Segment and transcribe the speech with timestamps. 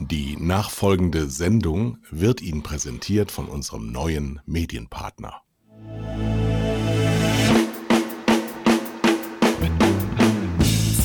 [0.00, 5.42] Die nachfolgende Sendung wird Ihnen präsentiert von unserem neuen Medienpartner.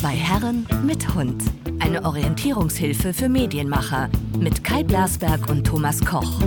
[0.00, 1.42] Zwei Herren mit Hund.
[1.80, 4.08] Eine Orientierungshilfe für Medienmacher
[4.38, 6.40] mit Kai Blasberg und Thomas Koch.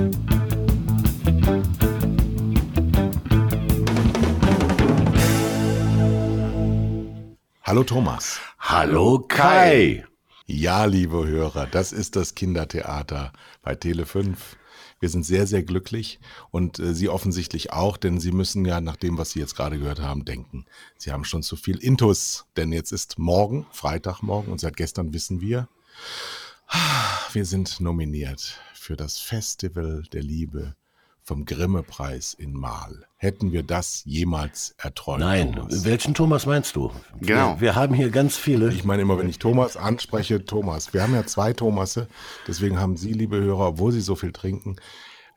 [7.63, 8.41] Hallo Thomas.
[8.59, 10.05] Hallo Kai.
[10.53, 13.31] Ja, liebe Hörer, das ist das Kindertheater
[13.61, 14.35] bei Tele5.
[14.99, 16.19] Wir sind sehr, sehr glücklich
[16.51, 19.79] und äh, Sie offensichtlich auch, denn Sie müssen ja nach dem, was Sie jetzt gerade
[19.79, 20.65] gehört haben, denken.
[20.97, 25.39] Sie haben schon zu viel Intus, denn jetzt ist morgen, Freitagmorgen und seit gestern wissen
[25.39, 25.69] wir,
[27.31, 30.75] wir sind nominiert für das Festival der Liebe
[31.23, 33.05] vom Grimme-Preis in Mal.
[33.17, 35.19] Hätten wir das jemals erträumt?
[35.19, 35.85] Nein, Thomas?
[35.85, 36.91] welchen Thomas meinst du?
[37.19, 37.55] Genau.
[37.55, 38.69] Wir, wir haben hier ganz viele.
[38.73, 40.93] Ich meine immer, wenn ich Thomas anspreche, Thomas.
[40.93, 42.07] Wir haben ja zwei Thomasse,
[42.47, 44.77] deswegen haben Sie, liebe Hörer, obwohl Sie so viel trinken,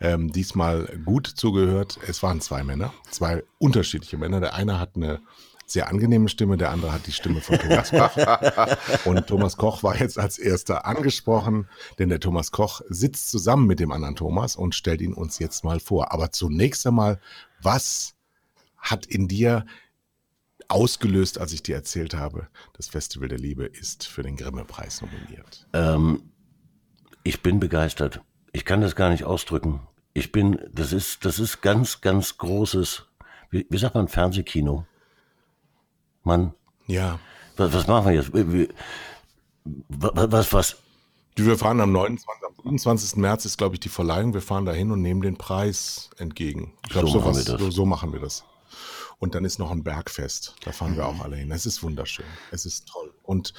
[0.01, 1.99] ähm, diesmal gut zugehört.
[2.09, 4.41] Es waren zwei Männer, zwei unterschiedliche Männer.
[4.41, 5.21] Der eine hat eine
[5.67, 8.17] sehr angenehme Stimme, der andere hat die Stimme von Thomas Koch.
[9.05, 13.81] Und Thomas Koch war jetzt als erster angesprochen, denn der Thomas Koch sitzt zusammen mit
[13.81, 16.13] dem anderen Thomas und stellt ihn uns jetzt mal vor.
[16.13, 17.21] Aber zunächst einmal,
[17.63, 18.15] was
[18.77, 19.65] hat in dir
[20.69, 25.67] ausgelöst, als ich dir erzählt habe, das Festival der Liebe ist für den Grimme-Preis nominiert?
[25.73, 26.31] Ähm,
[27.23, 28.21] ich bin begeistert.
[28.53, 29.81] Ich kann das gar nicht ausdrücken.
[30.13, 33.07] Ich bin, das ist, das ist ganz, ganz großes,
[33.51, 34.87] wie, wie sagt man, Fernsehkino.
[36.25, 36.53] Mann,
[36.87, 37.19] Ja.
[37.57, 38.31] was, was machen wir jetzt?
[39.89, 40.77] Was, was, was?
[41.37, 42.27] Wir fahren am 29.
[42.65, 43.17] Am 27.
[43.17, 44.35] März ist, glaube ich, die Verleihung.
[44.35, 46.73] Wir fahren dahin und nehmen den Preis entgegen.
[46.85, 47.61] Ich glaube, So machen was- wir das.
[47.61, 48.45] so, so machen wir das.
[49.19, 50.55] Und dann ist noch ein Bergfest.
[50.65, 51.51] Da fahren wir auch alle hin.
[51.53, 52.27] Es ist wunderschön.
[52.51, 53.13] Es ist toll.
[53.25, 53.55] Und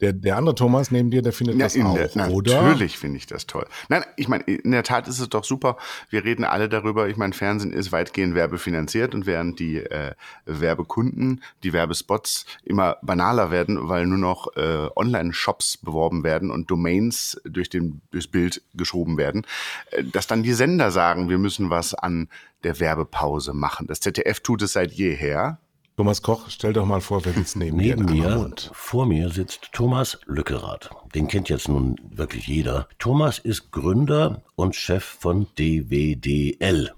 [0.00, 2.62] der, der andere Thomas neben dir, der findet das in auch, der, oder?
[2.62, 3.66] Natürlich finde ich das toll.
[3.88, 5.78] Nein, ich meine, in der Tat ist es doch super.
[6.10, 7.08] Wir reden alle darüber.
[7.08, 10.12] Ich meine, Fernsehen ist weitgehend werbefinanziert und während die äh,
[10.44, 17.40] Werbekunden, die Werbespots immer banaler werden, weil nur noch äh, Online-Shops beworben werden und Domains
[17.44, 19.46] durch den durchs Bild geschoben werden,
[19.92, 22.28] äh, dass dann die Sender sagen, wir müssen was an
[22.64, 23.86] der Werbepause machen.
[23.86, 25.58] Das ZDF tut es seit jeher.
[25.96, 29.30] Thomas Koch, stell doch mal vor, wer sitzt neben, Neben dir in mir, vor mir
[29.30, 30.90] sitzt Thomas Lückerath.
[31.14, 32.86] Den kennt jetzt nun wirklich jeder.
[32.98, 36.92] Thomas ist Gründer und Chef von DWDL,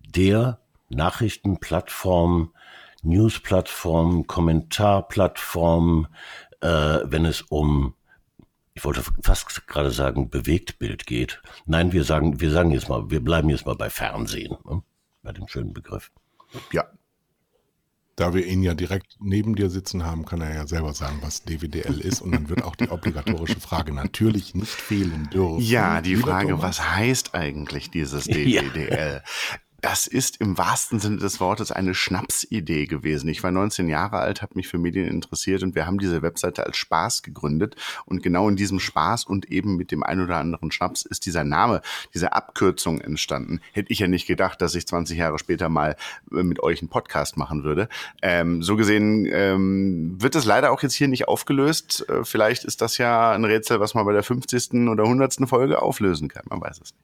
[0.00, 2.52] der Nachrichtenplattform,
[3.02, 6.08] Newsplattform, Kommentarplattform,
[6.60, 6.68] äh,
[7.04, 7.94] wenn es um
[8.74, 11.42] ich wollte fast gerade sagen, Bewegtbild geht.
[11.66, 14.82] Nein, wir sagen, wir sagen jetzt mal, wir bleiben jetzt mal bei Fernsehen, ne?
[15.22, 16.12] bei dem schönen Begriff.
[16.70, 16.86] Ja,
[18.18, 21.44] Da wir ihn ja direkt neben dir sitzen haben, kann er ja selber sagen, was
[21.44, 22.20] DWDL ist.
[22.20, 25.60] Und dann wird auch die obligatorische Frage natürlich nicht fehlen dürfen.
[25.60, 26.80] Ja, die Frage, Thomas.
[26.80, 29.20] was heißt eigentlich dieses Ja.
[29.80, 33.28] Das ist im wahrsten Sinne des Wortes eine Schnapsidee gewesen.
[33.28, 36.66] Ich war 19 Jahre alt, habe mich für Medien interessiert und wir haben diese Webseite
[36.66, 37.76] als Spaß gegründet.
[38.04, 41.44] Und genau in diesem Spaß und eben mit dem ein oder anderen Schnaps ist dieser
[41.44, 41.80] Name,
[42.12, 43.60] diese Abkürzung entstanden.
[43.70, 45.94] Hätte ich ja nicht gedacht, dass ich 20 Jahre später mal
[46.32, 47.88] äh, mit euch einen Podcast machen würde.
[48.20, 52.04] Ähm, so gesehen ähm, wird es leider auch jetzt hier nicht aufgelöst.
[52.08, 54.88] Äh, vielleicht ist das ja ein Rätsel, was man bei der 50.
[54.88, 55.48] oder 100.
[55.48, 56.42] Folge auflösen kann.
[56.48, 56.94] Man weiß es nicht.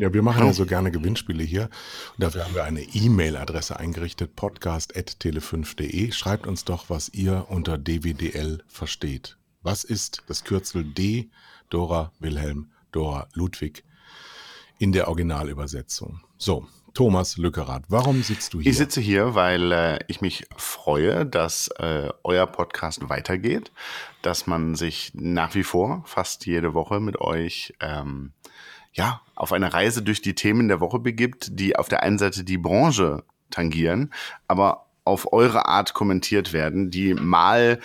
[0.00, 1.64] Ja, wir machen ja so gerne Gewinnspiele hier.
[1.64, 6.10] Und dafür haben wir eine E-Mail-Adresse eingerichtet, podcast.tele5.de.
[6.12, 9.36] Schreibt uns doch, was ihr unter DWDL versteht.
[9.60, 11.28] Was ist das Kürzel D,
[11.68, 13.84] Dora Wilhelm, Dora Ludwig
[14.78, 16.22] in der Originalübersetzung?
[16.38, 18.70] So, Thomas Lückerath, warum sitzt du hier?
[18.70, 23.70] Ich sitze hier, weil äh, ich mich freue, dass äh, euer Podcast weitergeht,
[24.22, 28.32] dass man sich nach wie vor fast jede Woche mit euch ähm,
[28.92, 32.44] ja auf eine Reise durch die Themen der Woche begibt, die auf der einen Seite
[32.44, 34.12] die Branche tangieren,
[34.48, 37.80] aber auf eure Art kommentiert werden, die mal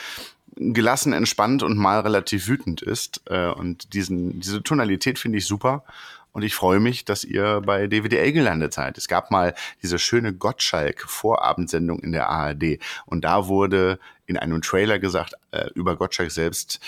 [0.55, 3.21] gelassen, entspannt und mal relativ wütend ist.
[3.25, 5.83] Äh, und diesen, diese Tonalität finde ich super.
[6.31, 8.97] Und ich freue mich, dass ihr bei DWDL gelandet seid.
[8.97, 12.79] Es gab mal diese schöne Gottschalk-Vorabendsendung in der ARD.
[13.05, 16.81] Und da wurde in einem Trailer gesagt äh, über Gottschalk selbst,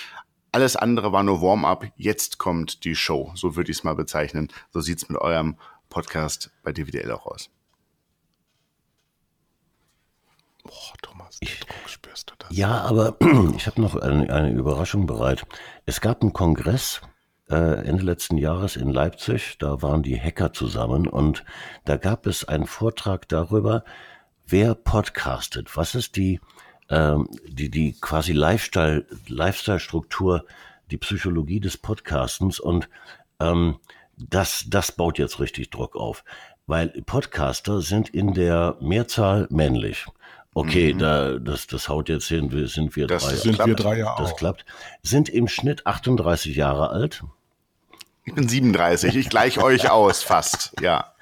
[0.52, 3.32] alles andere war nur Warm-up, jetzt kommt die Show.
[3.34, 4.48] So würde ich es mal bezeichnen.
[4.70, 5.56] So sieht's mit eurem
[5.88, 7.50] Podcast bei DWDL auch aus.
[10.64, 12.56] Boah, Thomas, den Druck spürst du das?
[12.56, 13.16] Ja, aber
[13.56, 15.46] ich habe noch eine, eine Überraschung bereit.
[15.86, 17.00] Es gab einen Kongress
[17.50, 21.44] äh, Ende letzten Jahres in Leipzig, da waren die Hacker zusammen und
[21.84, 23.84] da gab es einen Vortrag darüber,
[24.46, 26.40] wer podcastet, was ist die,
[26.90, 30.44] ähm, die, die quasi Lifestyle, Lifestyle-Struktur
[30.90, 32.88] die Psychologie des Podcastens und
[33.40, 33.76] ähm,
[34.16, 36.24] das, das baut jetzt richtig Druck auf,
[36.66, 40.06] weil Podcaster sind in der Mehrzahl männlich.
[40.54, 40.98] Okay, mhm.
[40.98, 43.34] da, das, das haut jetzt hin, wir, sind wir das drei.
[43.36, 44.64] Sind klappt, wir drei ja Das klappt.
[45.02, 47.22] Sind im Schnitt 38 Jahre alt.
[48.24, 51.12] Ich bin 37, ich gleiche euch aus, fast, ja.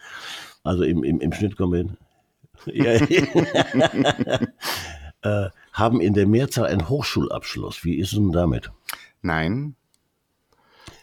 [0.65, 1.97] Also im, im, im Schnitt kommen wir hin.
[5.27, 7.85] äh, haben in der Mehrzahl einen Hochschulabschluss.
[7.85, 8.71] Wie ist es denn damit?
[9.23, 9.77] Nein,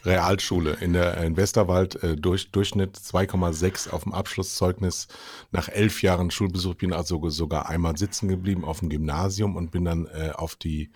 [0.06, 5.08] Realschule in der in Westerwald äh, durch, Durchschnitt 2,6 auf dem Abschlusszeugnis.
[5.52, 9.86] Nach elf Jahren Schulbesuch bin also sogar einmal sitzen geblieben auf dem Gymnasium und bin
[9.86, 10.90] dann äh, auf die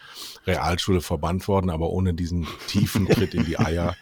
[0.46, 3.96] Realschule verbannt worden, aber ohne diesen tiefen Tritt in die Eier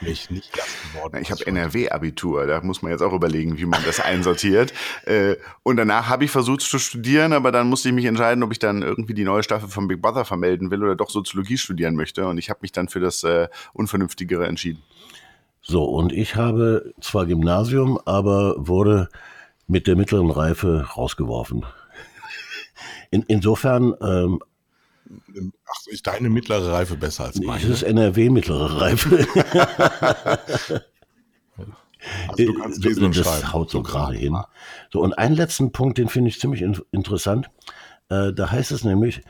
[0.00, 1.18] wäre ich nicht das geworden.
[1.22, 4.72] Ich habe NRW-Abitur, da muss man jetzt auch überlegen, wie man das einsortiert.
[5.04, 8.52] Äh, und danach habe ich versucht zu studieren, aber dann musste ich mich entscheiden, ob
[8.52, 11.94] ich dann irgendwie die neue Staffel von Big Brother vermelden will oder doch Soziologie studieren
[11.94, 12.26] möchte.
[12.26, 14.82] Und ich habe mich dann für das äh, unvernünftigere entschieden.
[15.62, 19.08] So, und ich habe zwar Gymnasium, aber wurde
[19.66, 21.64] mit der mittleren Reife rausgeworfen.
[23.10, 23.94] In, insofern.
[24.00, 24.40] Ähm,
[25.66, 27.60] Ach, ist deine mittlere Reife besser als meine?
[27.60, 29.26] Das ist NRW mittlere Reife.
[32.28, 33.52] Also du kannst lesen und das schreiben.
[33.52, 34.36] haut so gerade hin.
[34.90, 37.50] So, und einen letzten Punkt, den finde ich ziemlich in interessant.
[38.08, 39.20] Äh, da heißt es nämlich,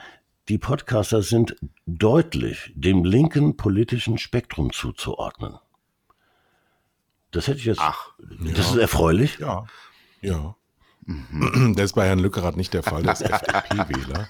[0.48, 1.56] die Podcaster sind
[1.86, 5.58] deutlich dem linken politischen Spektrum zuzuordnen.
[7.30, 7.80] Das hätte ich jetzt.
[7.80, 8.72] Ach, das ja.
[8.72, 9.38] ist erfreulich.
[9.38, 9.64] Ja.
[10.20, 10.56] Ja.
[11.06, 11.74] Mhm.
[11.76, 14.28] Das ist bei Herrn Lückerath nicht der Fall, der ist FDP-Wähler.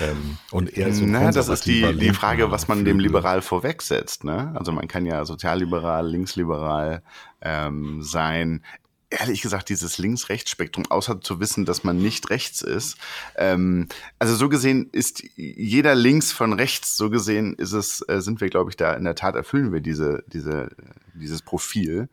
[0.00, 3.42] Ähm, und er ist so Na, das ist die, die Frage, was man dem Liberal
[3.42, 4.24] vorwegsetzt.
[4.24, 4.52] Ne?
[4.54, 7.02] Also man kann ja sozialliberal, linksliberal
[7.40, 8.64] ähm, sein
[9.10, 12.96] ehrlich gesagt dieses Links-Rechts-Spektrum, außer zu wissen, dass man nicht rechts ist.
[13.36, 18.40] Ähm, also so gesehen ist jeder links von rechts, so gesehen ist es, äh, sind
[18.40, 20.70] wir, glaube ich, da in der Tat erfüllen wir diese, diese,
[21.14, 22.08] dieses Profil.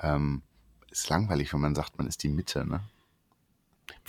[0.00, 0.42] Ähm,
[0.90, 2.80] ist langweilig, wenn man sagt, man ist die Mitte, ne?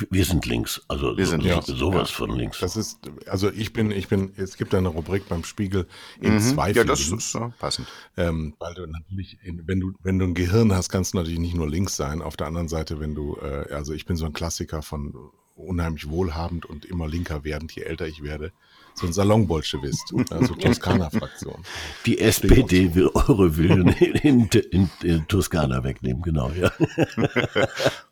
[0.09, 1.67] Wir sind links, also wir sind links.
[1.67, 2.15] sowas ja.
[2.15, 2.59] von links.
[2.59, 5.87] Das ist, also ich bin, ich bin, es gibt eine Rubrik beim Spiegel
[6.21, 6.39] in mhm.
[6.39, 6.77] Zweifel.
[6.77, 7.87] Ja, das ist so passend.
[8.15, 11.55] Ähm, weil du natürlich, wenn du, wenn du ein Gehirn hast, kannst du natürlich nicht
[11.55, 12.21] nur links sein.
[12.21, 15.13] Auf der anderen Seite, wenn du, äh, also ich bin so ein Klassiker von
[15.59, 18.51] unheimlich wohlhabend und immer linker werdend, je älter ich werde.
[18.95, 21.63] So ein Salonbolschewist, also Toskana-Fraktion.
[22.05, 26.71] Die SPD will eure Willen in, in, in, in Toskana wegnehmen, genau, ja.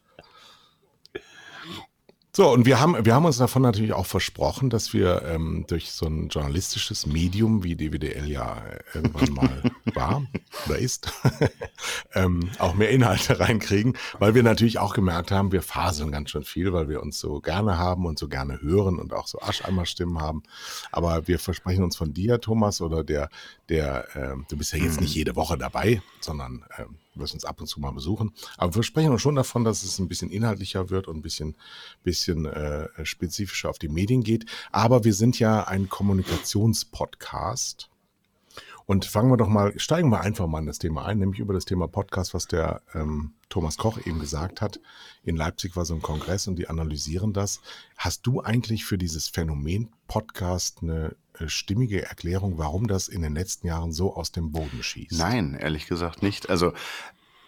[2.37, 5.91] So, und wir haben, wir haben uns davon natürlich auch versprochen, dass wir ähm, durch
[5.91, 8.61] so ein journalistisches Medium, wie DWDL ja
[8.93, 9.63] irgendwann mal
[9.95, 10.21] war
[10.67, 11.11] oder ist,
[12.13, 16.43] ähm, auch mehr Inhalte reinkriegen, weil wir natürlich auch gemerkt haben, wir faseln ganz schön
[16.43, 20.21] viel, weil wir uns so gerne haben und so gerne hören und auch so Ascheimer-Stimmen
[20.21, 20.43] haben.
[20.91, 23.31] Aber wir versprechen uns von dir, Thomas, oder der,
[23.67, 26.83] der, äh, du bist ja jetzt nicht jede Woche dabei, sondern äh,
[27.19, 28.33] wirst uns ab und zu mal besuchen.
[28.57, 31.55] Aber wir sprechen uns schon davon, dass es ein bisschen inhaltlicher wird und ein bisschen,
[32.03, 34.45] bisschen äh, spezifischer auf die Medien geht.
[34.71, 37.89] Aber wir sind ja ein Kommunikationspodcast.
[38.87, 41.53] Und fangen wir doch mal, steigen wir einfach mal in das Thema ein, nämlich über
[41.53, 44.79] das Thema Podcast, was der ähm, Thomas Koch eben gesagt hat.
[45.23, 47.59] In Leipzig war so ein Kongress und die analysieren das.
[47.97, 51.17] Hast du eigentlich für dieses Phänomen Podcast eine
[51.47, 55.17] stimmige Erklärung, warum das in den letzten Jahren so aus dem Boden schießt?
[55.17, 56.49] Nein, ehrlich gesagt nicht.
[56.49, 56.73] Also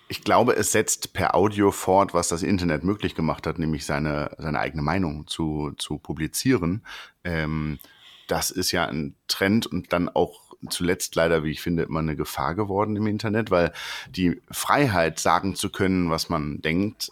[0.08, 4.36] ich glaube, es setzt per Audio fort, was das Internet möglich gemacht hat, nämlich seine,
[4.38, 6.84] seine eigene Meinung zu, zu publizieren.
[7.24, 7.80] Ähm,
[8.28, 12.16] das ist ja ein Trend und dann auch zuletzt leider, wie ich finde, immer eine
[12.16, 13.72] Gefahr geworden im Internet, weil
[14.10, 17.12] die Freiheit, sagen zu können, was man denkt,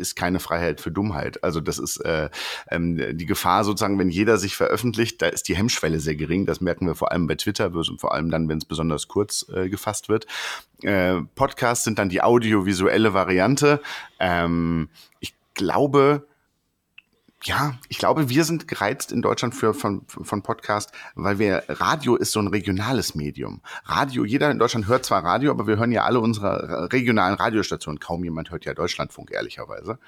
[0.00, 1.44] ist keine Freiheit für Dummheit.
[1.44, 2.30] Also das ist äh,
[2.70, 6.46] ähm, die Gefahr sozusagen, wenn jeder sich veröffentlicht, da ist die Hemmschwelle sehr gering.
[6.46, 9.46] Das merken wir vor allem bei Twitter und vor allem dann, wenn es besonders kurz
[9.54, 10.26] äh, gefasst wird.
[10.82, 13.80] Äh, Podcasts sind dann die audiovisuelle Variante.
[14.18, 14.88] Ähm,
[15.20, 16.26] ich glaube,
[17.44, 22.16] ja, ich glaube, wir sind gereizt in Deutschland für, von, von Podcast, weil wir, Radio
[22.16, 23.62] ist so ein regionales Medium.
[23.84, 27.98] Radio, jeder in Deutschland hört zwar Radio, aber wir hören ja alle unsere regionalen Radiostationen.
[27.98, 29.98] Kaum jemand hört ja Deutschlandfunk, ehrlicherweise.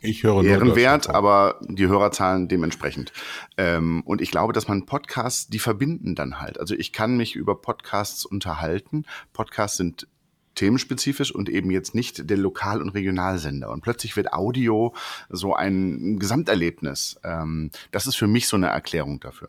[0.00, 3.12] Ich höre Ehrenwert, aber die Hörerzahlen dementsprechend.
[3.56, 6.58] Ähm, und ich glaube, dass man Podcasts, die verbinden dann halt.
[6.58, 9.04] Also ich kann mich über Podcasts unterhalten.
[9.32, 10.06] Podcasts sind
[10.54, 13.70] themenspezifisch und eben jetzt nicht der Lokal- und Regionalsender.
[13.70, 14.94] Und plötzlich wird Audio
[15.28, 17.18] so ein Gesamterlebnis.
[17.24, 19.48] Ähm, das ist für mich so eine Erklärung dafür.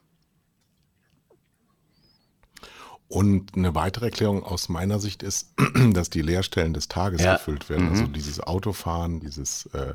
[3.08, 5.54] Und eine weitere Erklärung aus meiner Sicht ist,
[5.94, 7.36] dass die Leerstellen des Tages ja.
[7.36, 7.90] gefüllt werden.
[7.90, 8.08] Also mhm.
[8.08, 9.94] Also dieses Autofahren, dieses, äh,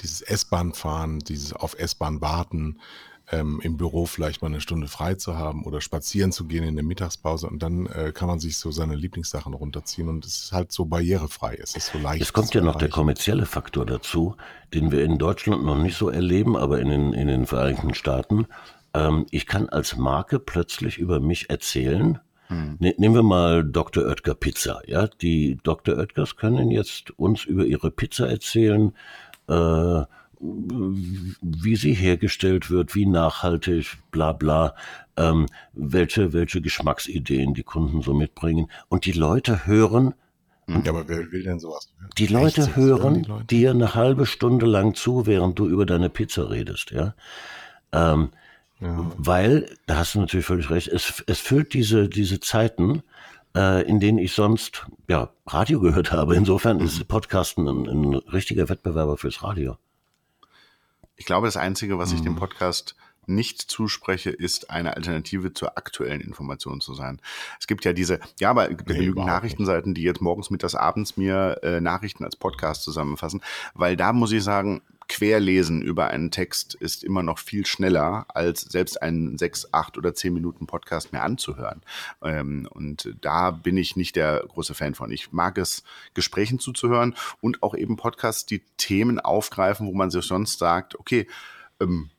[0.00, 2.80] dieses S-Bahn-Fahren, dieses auf S-Bahn warten,
[3.30, 6.74] ähm, im Büro vielleicht mal eine Stunde frei zu haben oder spazieren zu gehen in
[6.74, 10.52] der Mittagspause und dann äh, kann man sich so seine Lieblingssachen runterziehen und es ist
[10.52, 12.22] halt so barrierefrei, es ist so leicht.
[12.22, 14.36] Es kommt ja noch der kommerzielle Faktor dazu,
[14.74, 18.46] den wir in Deutschland noch nicht so erleben, aber in den, in den Vereinigten Staaten.
[18.94, 22.78] Ähm, ich kann als Marke plötzlich über mich erzählen, hm.
[22.80, 24.04] Ne, nehmen wir mal Dr.
[24.06, 24.82] Oetker Pizza.
[24.86, 25.96] Ja, die Dr.
[25.96, 28.92] Oetkers können jetzt uns über ihre Pizza erzählen,
[29.48, 30.02] äh,
[30.40, 34.74] wie sie hergestellt wird, wie nachhaltig, bla bla,
[35.16, 38.70] ähm, welche, welche Geschmacksideen die Kunden so mitbringen.
[38.88, 40.14] Und die Leute hören.
[40.66, 41.92] Ja, aber wer will denn sowas?
[42.16, 43.44] Die Leute Echt, hören die Leute?
[43.44, 47.14] dir eine halbe Stunde lang zu, während du über deine Pizza redest, ja.
[47.92, 48.30] Ähm,
[48.80, 49.10] ja.
[49.18, 53.02] Weil, da hast du natürlich völlig recht, es, es füllt diese, diese Zeiten,
[53.54, 56.34] äh, in denen ich sonst ja, Radio gehört habe.
[56.36, 59.76] Insofern ist Podcasten ein, ein richtiger Wettbewerber fürs Radio.
[61.20, 62.38] Ich glaube, das Einzige, was ich dem mhm.
[62.38, 62.96] Podcast
[63.26, 67.20] nicht zuspreche, ist eine Alternative zur aktuellen Information zu sein.
[67.60, 70.74] Es gibt ja diese, ja, aber es gibt nee, genügend Nachrichtenseiten, die jetzt morgens, mittags,
[70.74, 73.42] abends mir äh, Nachrichten als Podcast zusammenfassen,
[73.74, 78.60] weil da muss ich sagen, Querlesen über einen Text ist immer noch viel schneller, als
[78.60, 81.82] selbst einen sechs, acht oder zehn Minuten Podcast mehr anzuhören.
[82.22, 85.10] Ähm, und da bin ich nicht der große Fan von.
[85.10, 85.82] Ich mag es,
[86.14, 91.26] Gesprächen zuzuhören und auch eben Podcasts, die Themen aufgreifen, wo man sich sonst sagt, okay,
[91.80, 92.10] ähm,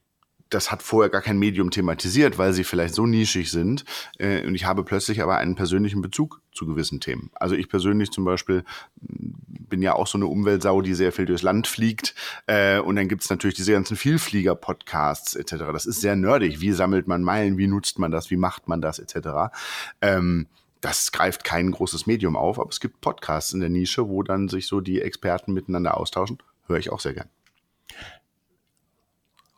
[0.51, 3.85] das hat vorher gar kein Medium thematisiert, weil sie vielleicht so nischig sind.
[4.19, 7.31] Äh, und ich habe plötzlich aber einen persönlichen Bezug zu gewissen Themen.
[7.33, 8.63] Also ich persönlich zum Beispiel
[9.01, 12.13] mm, bin ja auch so eine Umweltsau, die sehr viel durchs Land fliegt.
[12.47, 15.55] Äh, und dann gibt's natürlich diese ganzen Vielflieger-Podcasts etc.
[15.71, 16.59] Das ist sehr nerdig.
[16.59, 17.57] Wie sammelt man Meilen?
[17.57, 18.29] Wie nutzt man das?
[18.29, 19.53] Wie macht man das etc.
[20.01, 20.47] Ähm,
[20.81, 24.49] das greift kein großes Medium auf, aber es gibt Podcasts in der Nische, wo dann
[24.49, 26.39] sich so die Experten miteinander austauschen.
[26.67, 27.29] Höre ich auch sehr gern.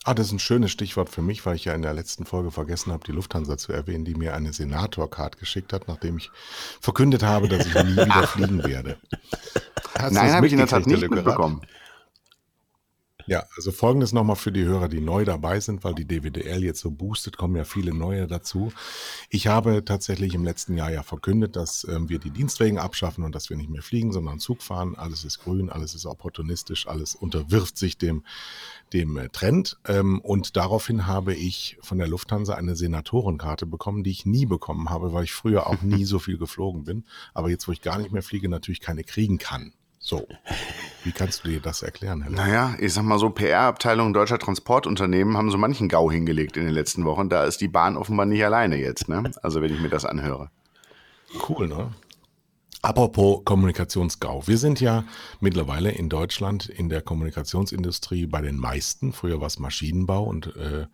[0.05, 2.51] Ah, das ist ein schönes Stichwort für mich, weil ich ja in der letzten Folge
[2.51, 6.29] vergessen habe, die Lufthansa zu erwähnen, die mir eine Senator-Card geschickt hat, nachdem ich
[6.81, 8.97] verkündet habe, dass ich nie wieder fliegen werde.
[9.97, 11.61] Hast Nein, habe ich in der Tat nicht mitbekommen.
[13.25, 16.81] Ja, also folgendes nochmal für die Hörer, die neu dabei sind, weil die DWDL jetzt
[16.81, 18.73] so boostet, kommen ja viele neue dazu.
[19.29, 23.33] Ich habe tatsächlich im letzten Jahr ja verkündet, dass ähm, wir die Dienstwegen abschaffen und
[23.33, 24.95] dass wir nicht mehr fliegen, sondern Zug fahren.
[24.95, 28.23] Alles ist grün, alles ist opportunistisch, alles unterwirft sich dem,
[28.91, 29.79] dem äh, Trend.
[29.87, 34.89] Ähm, und daraufhin habe ich von der Lufthansa eine Senatorenkarte bekommen, die ich nie bekommen
[34.89, 37.05] habe, weil ich früher auch nie so viel geflogen bin.
[37.33, 39.73] Aber jetzt, wo ich gar nicht mehr fliege, natürlich keine kriegen kann.
[40.05, 40.27] So,
[41.05, 45.37] wie kannst du dir das erklären, Herr Naja, ich sag mal so, PR-Abteilung deutscher Transportunternehmen
[45.37, 47.29] haben so manchen GAU hingelegt in den letzten Wochen.
[47.29, 49.31] Da ist die Bahn offenbar nicht alleine jetzt, ne?
[49.41, 50.49] Also wenn ich mir das anhöre.
[51.47, 51.91] Cool, ne?
[52.81, 54.45] Apropos Kommunikationsgau.
[54.45, 55.05] Wir sind ja
[55.39, 59.13] mittlerweile in Deutschland in der Kommunikationsindustrie bei den meisten.
[59.13, 60.87] Früher war es Maschinenbau und äh,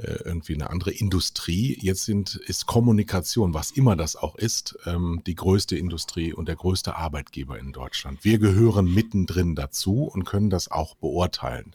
[0.00, 1.78] äh, irgendwie eine andere Industrie.
[1.80, 6.56] Jetzt sind, ist Kommunikation, was immer das auch ist, ähm, die größte Industrie und der
[6.56, 8.24] größte Arbeitgeber in Deutschland.
[8.24, 11.74] Wir gehören mittendrin dazu und können das auch beurteilen.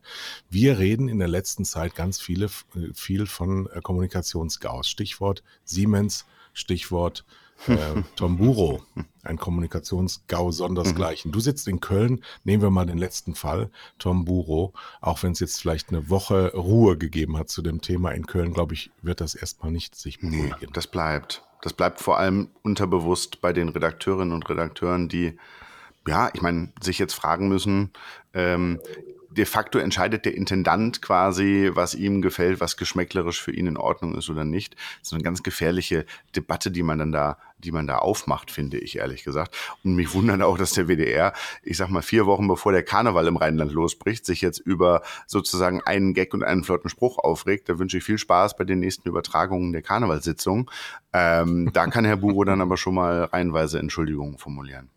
[0.50, 2.50] Wir reden in der letzten Zeit ganz viele,
[2.94, 4.90] viel von äh, Kommunikationsgaus.
[4.90, 7.26] Stichwort Siemens, Stichwort
[7.68, 8.84] äh, Tomburo,
[9.24, 11.32] ein Kommunikationsgau sondersgleichen.
[11.32, 15.60] Du sitzt in Köln, nehmen wir mal den letzten Fall, Tomburo, auch wenn es jetzt
[15.60, 19.36] vielleicht eine Woche Ruhe gegeben hat zu dem Thema in Köln, glaube ich, wird das
[19.36, 20.56] erstmal nicht sich beruhigen.
[20.60, 21.44] Nee, das bleibt.
[21.62, 25.38] Das bleibt vor allem unterbewusst bei den Redakteurinnen und Redakteuren, die
[26.08, 27.92] ja, ich meine, sich jetzt fragen müssen,
[28.34, 28.80] ähm,
[29.38, 34.16] de facto entscheidet der Intendant quasi, was ihm gefällt, was geschmäcklerisch für ihn in Ordnung
[34.16, 34.76] ist oder nicht.
[35.00, 38.78] Das ist eine ganz gefährliche Debatte, die man dann da, die man da aufmacht, finde
[38.78, 39.56] ich ehrlich gesagt.
[39.84, 43.28] Und mich wundert auch, dass der WDR, ich sag mal vier Wochen bevor der Karneval
[43.28, 47.68] im Rheinland losbricht, sich jetzt über sozusagen einen Gag und einen flotten Spruch aufregt.
[47.68, 50.72] Da wünsche ich viel Spaß bei den nächsten Übertragungen der Karnevalssitzung.
[51.12, 54.90] Ähm, da kann Herr Buro dann aber schon mal reihenweise Entschuldigungen formulieren.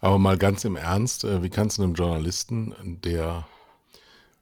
[0.00, 3.46] Aber mal ganz im Ernst, äh, wie kannst du einem Journalisten, der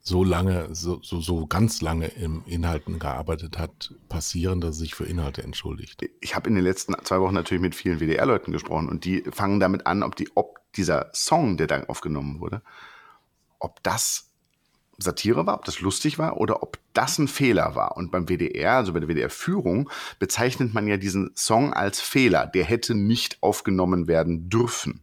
[0.01, 4.95] so lange, so, so, so ganz lange im Inhalten gearbeitet hat, passieren, dass er sich
[4.95, 6.03] für Inhalte entschuldigt?
[6.21, 9.61] Ich habe in den letzten zwei Wochen natürlich mit vielen WDR-Leuten gesprochen und die fangen
[9.61, 12.63] damit an, ob, die, ob dieser Song, der da aufgenommen wurde,
[13.59, 14.31] ob das
[14.97, 17.97] Satire war, ob das lustig war oder ob das ein Fehler war.
[17.97, 22.47] Und beim WDR, also bei der WDR-Führung, bezeichnet man ja diesen Song als Fehler.
[22.47, 25.03] Der hätte nicht aufgenommen werden dürfen.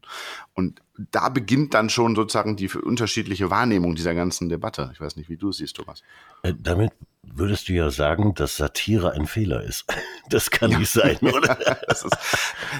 [0.53, 4.89] Und da beginnt dann schon sozusagen die unterschiedliche Wahrnehmung dieser ganzen Debatte.
[4.93, 6.01] Ich weiß nicht, wie du es siehst, Thomas.
[6.43, 9.85] Äh, damit würdest du ja sagen, dass Satire ein Fehler ist.
[10.31, 10.79] Das kann ja.
[10.79, 11.87] nicht sein, oder?
[11.87, 12.07] ist,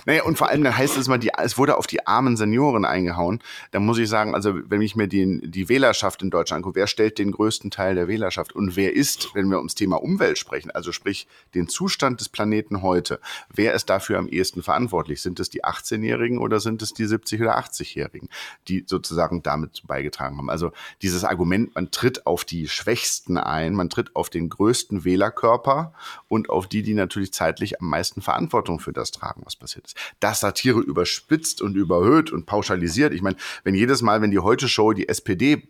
[0.08, 2.86] naja, und vor allem dann heißt es mal, die, es wurde auf die armen Senioren
[2.86, 3.40] eingehauen.
[3.70, 6.88] Da muss ich sagen, also wenn ich mir die, die Wählerschaft in Deutschland angucke, wer
[6.88, 10.72] stellt den größten Teil der Wählerschaft und wer ist, wenn wir ums Thema Umwelt sprechen,
[10.72, 13.20] also sprich den Zustand des Planeten heute,
[13.54, 15.22] wer ist dafür am ehesten verantwortlich?
[15.22, 18.30] Sind es die 18-Jährigen oder sind es die 70- oder 80-Jährigen,
[18.68, 20.50] die sozusagen damit beigetragen haben?
[20.50, 20.72] Also
[21.02, 25.94] dieses Argument, man tritt auf die Schwächsten ein, man tritt auf den größten Wählerkörper
[26.28, 29.98] und auf die, die natürlich zeitlich am meisten Verantwortung für das tragen, was passiert ist.
[30.20, 33.14] Dass Satire überspitzt und überhöht und pauschalisiert.
[33.14, 35.68] Ich meine, wenn jedes Mal, wenn die Heute-Show die SPD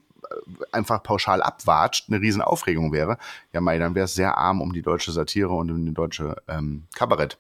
[0.72, 3.18] einfach pauschal abwatscht, eine Riesenaufregung wäre,
[3.54, 6.36] ja, Mai, dann wäre es sehr arm um die deutsche Satire und um die deutsche
[6.48, 7.38] ähm, Kabarett.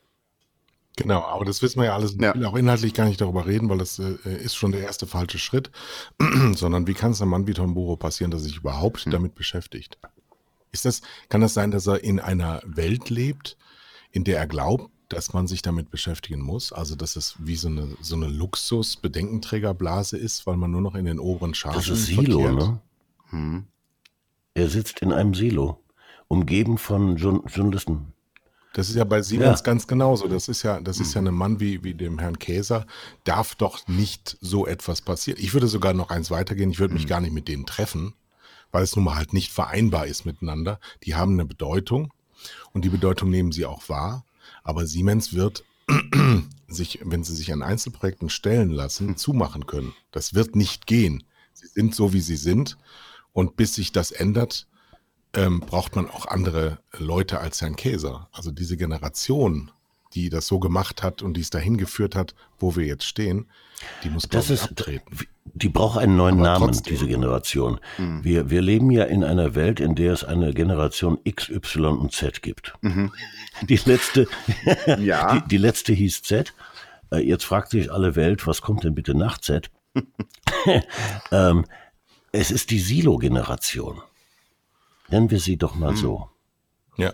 [0.97, 2.13] Genau, aber das wissen wir ja alles.
[2.13, 5.07] Ich will auch inhaltlich gar nicht darüber reden, weil das äh, ist schon der erste
[5.07, 5.69] falsche Schritt,
[6.55, 9.11] sondern wie kann es einem Mann wie Tom Boro passieren, dass er sich überhaupt hm.
[9.11, 9.97] damit beschäftigt?
[10.71, 13.57] Ist das, kann das sein, dass er in einer Welt lebt,
[14.11, 16.71] in der er glaubt, dass man sich damit beschäftigen muss?
[16.71, 21.05] Also, dass es wie so eine, so eine Luxus-Bedenkenträgerblase ist, weil man nur noch in
[21.05, 22.69] den oberen Schafen Das ist Silo, verkehrt?
[22.69, 22.81] ne?
[23.29, 23.65] Hm.
[24.53, 25.79] Er sitzt in einem Silo,
[26.27, 28.13] umgeben von Journalisten.
[28.73, 29.63] Das ist ja bei Siemens ja.
[29.63, 30.27] ganz genauso.
[30.27, 32.85] Das ist ja, das ist ja ein Mann wie, wie dem Herrn Käser.
[33.23, 35.39] Darf doch nicht so etwas passieren.
[35.41, 36.71] Ich würde sogar noch eins weitergehen.
[36.71, 37.09] Ich würde mich hm.
[37.09, 38.13] gar nicht mit denen treffen
[38.75, 40.81] weil es nun mal halt nicht vereinbar ist miteinander.
[41.03, 42.13] Die haben eine Bedeutung
[42.73, 44.25] und die Bedeutung nehmen sie auch wahr.
[44.65, 45.63] Aber Siemens wird
[46.67, 49.17] sich, wenn sie sich an Einzelprojekten stellen lassen, hm.
[49.17, 49.93] zumachen können.
[50.11, 51.23] Das wird nicht gehen.
[51.53, 52.77] Sie sind so, wie sie sind.
[53.31, 54.67] Und bis sich das ändert,
[55.33, 58.27] ähm, braucht man auch andere Leute als Herrn Käser.
[58.31, 59.71] Also diese Generation,
[60.15, 63.47] die das so gemacht hat und die es dahin geführt hat, wo wir jetzt stehen,
[64.03, 65.17] die muss das ist, abtreten.
[65.43, 66.93] Die braucht einen neuen Aber Namen, trotzdem.
[66.93, 67.79] diese Generation.
[67.97, 68.23] Mhm.
[68.23, 72.13] Wir, wir leben ja in einer Welt, in der es eine Generation X, Y und
[72.13, 72.73] Z gibt.
[72.81, 73.11] Mhm.
[73.63, 74.27] Die letzte,
[74.99, 75.39] ja.
[75.39, 76.53] die, die letzte hieß Z.
[77.11, 79.71] Äh, jetzt fragt sich alle Welt, was kommt denn bitte nach Z?
[81.31, 81.65] ähm,
[82.33, 84.01] es ist die Silo-Generation.
[85.07, 85.97] Nennen wir sie doch mal mhm.
[85.97, 86.29] so.
[86.97, 87.13] Ja.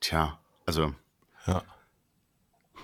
[0.00, 0.94] Tja, also
[1.46, 1.62] ja.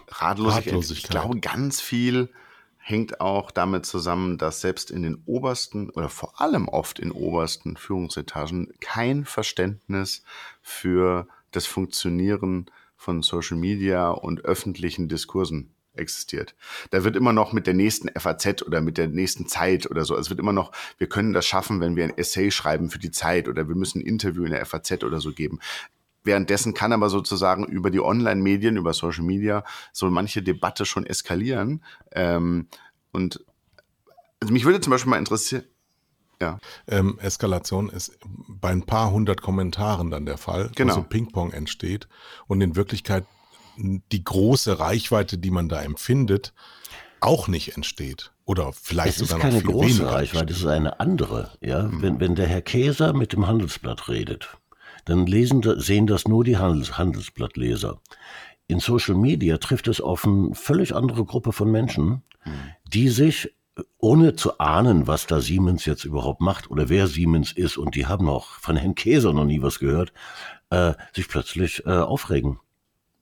[0.08, 0.66] Ratlosigkeit.
[0.66, 1.04] Ratlosigkeit.
[1.04, 2.30] Ich glaube, ganz viel
[2.76, 7.76] hängt auch damit zusammen, dass selbst in den obersten oder vor allem oft in obersten
[7.76, 10.24] Führungsetagen kein Verständnis
[10.62, 16.54] für das Funktionieren von Social Media und öffentlichen Diskursen existiert.
[16.90, 20.16] Da wird immer noch mit der nächsten FAZ oder mit der nächsten Zeit oder so,
[20.16, 23.10] es wird immer noch, wir können das schaffen, wenn wir ein Essay schreiben für die
[23.10, 25.60] Zeit oder wir müssen ein Interview in der FAZ oder so geben.
[26.22, 31.82] Währenddessen kann aber sozusagen über die Online-Medien, über Social Media so manche Debatte schon eskalieren.
[32.12, 32.68] Ähm,
[33.12, 33.44] und
[34.40, 35.64] also mich würde zum Beispiel mal interessieren,
[36.40, 36.58] ja.
[36.88, 40.94] Ähm, Eskalation ist bei ein paar hundert Kommentaren dann der Fall, genau.
[40.94, 42.08] wo so Ping-Pong entsteht
[42.46, 43.24] und in Wirklichkeit
[43.76, 46.52] die große Reichweite, die man da empfindet,
[47.20, 48.32] auch nicht entsteht.
[48.46, 49.84] Oder vielleicht es sogar noch viel weniger.
[49.84, 51.52] Es ist keine große Reichweite, es ist eine andere.
[51.60, 51.82] Ja?
[51.84, 52.02] Mhm.
[52.02, 54.48] Wenn, wenn der Herr Käser mit dem Handelsblatt redet,
[55.10, 58.00] dann lesen, sehen das nur die Handels, Handelsblattleser.
[58.66, 62.22] In Social Media trifft es auf eine völlig andere Gruppe von Menschen,
[62.92, 63.52] die sich
[63.98, 68.06] ohne zu ahnen, was da Siemens jetzt überhaupt macht oder wer Siemens ist, und die
[68.06, 70.12] haben auch von Herrn Käser noch nie was gehört,
[70.70, 72.58] äh, sich plötzlich äh, aufregen.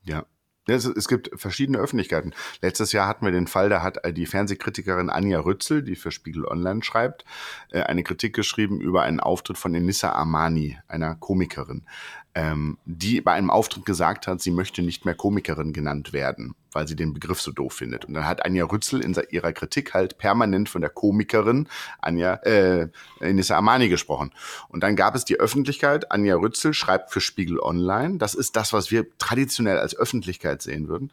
[0.05, 0.25] Ja.
[0.69, 2.35] Es, es, gibt verschiedene Öffentlichkeiten.
[2.61, 6.45] Letztes Jahr hatten wir den Fall, da hat die Fernsehkritikerin Anja Rützel, die für Spiegel
[6.45, 7.25] Online schreibt,
[7.71, 11.85] äh, eine Kritik geschrieben über einen Auftritt von Enissa Armani, einer Komikerin
[12.35, 16.87] ähm, die bei einem Auftritt gesagt hat, sie möchte nicht mehr Komikerin genannt werden, weil
[16.87, 18.05] sie den Begriff so doof findet.
[18.05, 21.69] Und dann hat Anja Rützel in ihrer Kritik halt permanent von der Komikerin
[22.01, 22.89] Anja äh,
[23.21, 24.33] Nissa Armani gesprochen.
[24.69, 26.13] Und dann gab es die Öffentlichkeit.
[26.13, 28.19] Anja Rützel schreibt für Spiegel Online.
[28.19, 31.11] Das ist das, was wir traditionell als Öffentlichkeit sehen würden.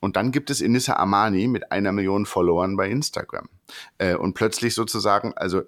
[0.00, 3.48] Und dann gibt es Inissa Armani mit einer Million Followern bei Instagram.
[3.98, 5.62] Äh, und plötzlich sozusagen, also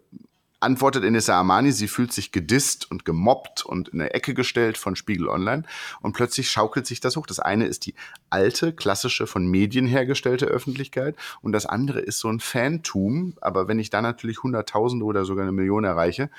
[0.60, 4.94] antwortet Inessa Armani, sie fühlt sich gedisst und gemobbt und in eine Ecke gestellt von
[4.94, 5.64] Spiegel Online
[6.00, 7.26] und plötzlich schaukelt sich das hoch.
[7.26, 7.94] Das eine ist die
[8.28, 13.78] alte, klassische, von Medien hergestellte Öffentlichkeit und das andere ist so ein Fantum, aber wenn
[13.78, 16.30] ich da natürlich Hunderttausende oder sogar eine Million erreiche,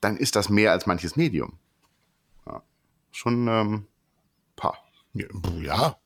[0.00, 1.54] dann ist das mehr als manches Medium.
[2.46, 2.62] Ja.
[3.12, 3.86] Schon ähm,
[4.56, 4.78] paar.
[5.14, 5.96] Ja.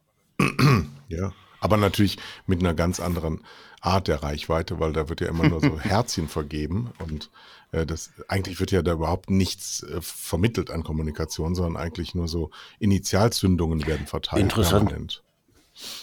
[1.08, 1.32] ja.
[1.60, 3.42] Aber natürlich mit einer ganz anderen
[3.80, 7.30] Art der Reichweite, weil da wird ja immer nur so Herzchen vergeben und
[7.72, 12.28] äh, das eigentlich wird ja da überhaupt nichts äh, vermittelt an Kommunikation, sondern eigentlich nur
[12.28, 14.42] so Initialzündungen werden verteilt.
[14.42, 14.88] Interessant.
[14.88, 15.22] Permanent.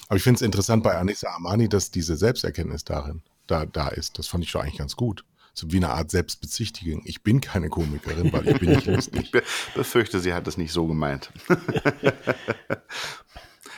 [0.08, 4.18] Aber ich finde es interessant bei Anissa Armani, dass diese Selbsterkenntnis darin da, da ist.
[4.18, 5.26] Das fand ich schon eigentlich ganz gut.
[5.54, 7.02] So wie eine Art Selbstbezichtigung.
[7.06, 9.32] Ich bin keine Komikerin, weil ich bin nicht lustig.
[9.34, 11.32] Ich befürchte, sie hat es nicht so gemeint.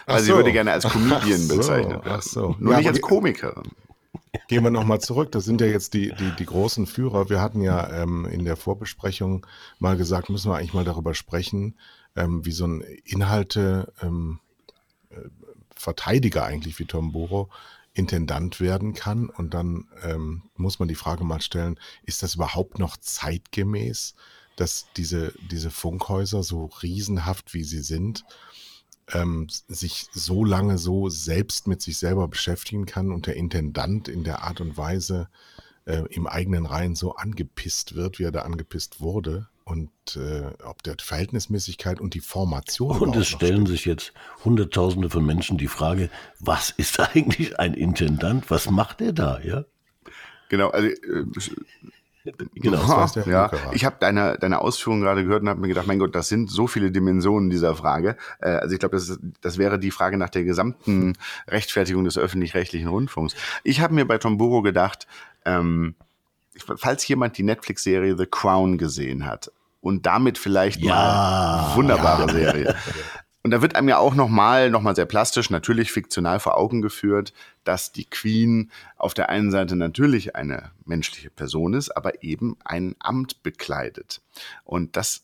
[0.07, 0.31] Also so.
[0.31, 2.17] sie würde gerne als Comedian bezeichnet werden.
[2.17, 2.55] Ach so.
[2.59, 3.63] Nur ja, nicht als Komikerin.
[4.47, 5.31] Gehen wir nochmal zurück.
[5.33, 7.29] Das sind ja jetzt die, die, die großen Führer.
[7.29, 9.45] Wir hatten ja ähm, in der Vorbesprechung
[9.79, 11.75] mal gesagt, müssen wir eigentlich mal darüber sprechen,
[12.15, 14.39] ähm, wie so ein Inhalte ähm,
[15.09, 17.49] äh, eigentlich wie Tom Boro
[17.93, 19.29] Intendant werden kann.
[19.29, 24.15] Und dann ähm, muss man die Frage mal stellen, ist das überhaupt noch zeitgemäß,
[24.55, 28.23] dass diese, diese Funkhäuser so riesenhaft wie sie sind,
[29.13, 34.23] ähm, sich so lange so selbst mit sich selber beschäftigen kann und der Intendant in
[34.23, 35.29] der Art und Weise
[35.85, 40.81] äh, im eigenen Reihen so angepisst wird, wie er da angepisst wurde und äh, ob
[40.83, 42.99] der Verhältnismäßigkeit und die Formation.
[42.99, 44.13] Und es stellen sich jetzt
[44.45, 48.49] Hunderttausende von Menschen die Frage, was ist eigentlich ein Intendant?
[48.49, 49.39] Was macht er da?
[49.41, 49.65] Ja.
[50.49, 51.25] Genau, also äh,
[52.55, 53.51] Genau, das der ja.
[53.71, 56.49] Ich habe deine, deine Ausführungen gerade gehört und habe mir gedacht, mein Gott, das sind
[56.49, 58.17] so viele Dimensionen dieser Frage.
[58.39, 61.13] Äh, also ich glaube, das, das wäre die Frage nach der gesamten
[61.47, 63.35] Rechtfertigung des öffentlich-rechtlichen Rundfunks.
[63.63, 65.07] Ich habe mir bei Tom Burrow gedacht,
[65.45, 65.95] ähm,
[66.55, 72.33] falls jemand die Netflix-Serie The Crown gesehen hat und damit vielleicht ja, mal wunderbare ja.
[72.33, 72.75] Serie.
[73.43, 77.33] Und da wird einem ja auch nochmal, nochmal sehr plastisch, natürlich fiktional vor Augen geführt,
[77.63, 82.95] dass die Queen auf der einen Seite natürlich eine menschliche Person ist, aber eben ein
[82.99, 84.21] Amt bekleidet.
[84.65, 85.23] Und das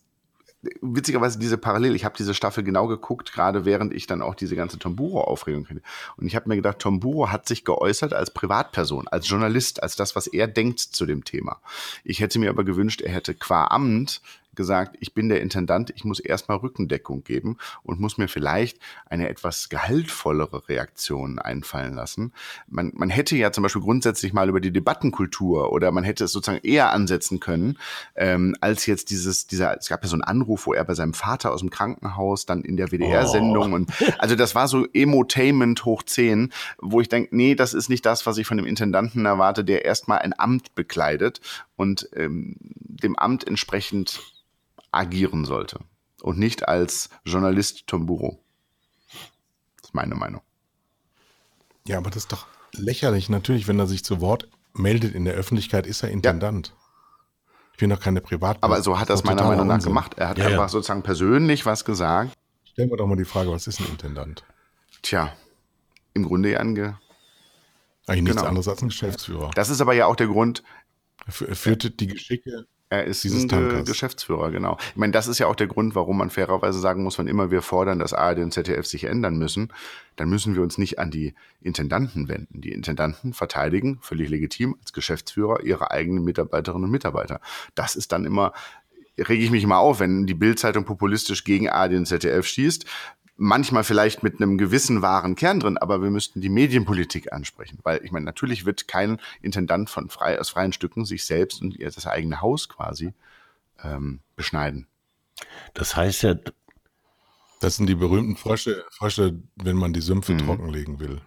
[0.82, 4.56] witzigerweise diese Parallel, ich habe diese Staffel genau geguckt, gerade während ich dann auch diese
[4.56, 5.82] ganze Tomburo-Aufregung kenne.
[6.17, 10.15] Und ich habe mir gedacht, Tomburo hat sich geäußert als Privatperson, als Journalist, als das,
[10.15, 11.62] was er denkt zu dem Thema.
[12.04, 14.21] Ich hätte mir aber gewünscht, er hätte qua Amt
[14.56, 19.30] gesagt, ich bin der Intendant, ich muss erstmal Rückendeckung geben und muss mir vielleicht eine
[19.30, 22.34] etwas gehaltvollere Reaktion einfallen lassen.
[22.68, 26.32] Man, man hätte ja zum Beispiel grundsätzlich mal über die Debattenkultur oder man hätte es
[26.32, 27.78] sozusagen eher ansetzen können,
[28.16, 31.13] ähm, als jetzt dieses, dieser, es gab ja so einen Anruf, wo er bei seinem
[31.13, 33.76] Vater aus dem Krankenhaus dann in der WDR-Sendung oh.
[33.76, 38.06] und also das war so Emotainment hoch 10, wo ich denke, nee, das ist nicht
[38.06, 41.42] das, was ich von dem Intendanten erwarte, der erstmal ein Amt bekleidet
[41.76, 44.22] und ähm, dem Amt entsprechend
[44.94, 45.80] agieren sollte
[46.22, 48.40] und nicht als Journalist Tomburo.
[49.78, 50.42] Das ist meine Meinung.
[51.88, 53.30] Ja, aber das ist doch lächerlich.
[53.30, 56.70] Natürlich, wenn er sich zu Wort meldet in der Öffentlichkeit, ist er Intendant.
[56.70, 56.74] Ja.
[57.74, 58.72] Ich bin doch keine Privatperson.
[58.72, 59.90] Aber so hat er es meiner Meinung nach Unsinn.
[59.90, 60.14] gemacht.
[60.18, 60.70] Er hat ja, einfach ja.
[60.70, 62.32] sozusagen persönlich was gesagt.
[62.64, 64.44] Stellen wir doch mal die Frage, was ist ein Intendant?
[65.02, 65.34] Tja,
[66.14, 66.94] im Grunde ja ein Ge
[68.06, 68.50] Eigentlich nichts genau.
[68.50, 69.52] anderes als ein Geschäftsführer.
[69.56, 70.64] Das ist aber ja auch der Grund.
[71.26, 74.78] Er führt die Geschicke er ist Dieses ein Geschäftsführer, genau.
[74.92, 77.52] Ich meine, das ist ja auch der Grund, warum man fairerweise sagen muss, wann immer
[77.52, 79.74] wir fordern, dass ARD und ZDF sich ändern müssen,
[80.16, 82.62] dann müssen wir uns nicht an die Intendanten wenden.
[82.62, 87.42] Die Intendanten verteidigen völlig legitim als Geschäftsführer ihre eigenen Mitarbeiterinnen und Mitarbeiter.
[87.76, 88.54] Das ist dann immer
[89.18, 92.86] rege ich mich mal auf, wenn die Bildzeitung populistisch gegen ARD und ZDF schießt,
[93.36, 98.04] manchmal vielleicht mit einem gewissen wahren Kern drin, aber wir müssten die Medienpolitik ansprechen, weil
[98.04, 102.06] ich meine, natürlich wird kein Intendant von frei, aus freien Stücken sich selbst und das
[102.06, 103.13] eigene Haus quasi
[103.84, 104.88] ähm, beschneiden.
[105.74, 106.36] Das heißt ja,
[107.60, 110.39] das sind die berühmten Frösche, Frösche wenn man die Sümpfe mhm.
[110.39, 111.22] trockenlegen will.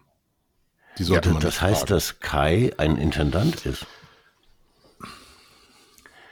[0.99, 1.90] Die sollte ja, man das heißt, fragen.
[1.90, 3.87] dass Kai ein Intendant ist.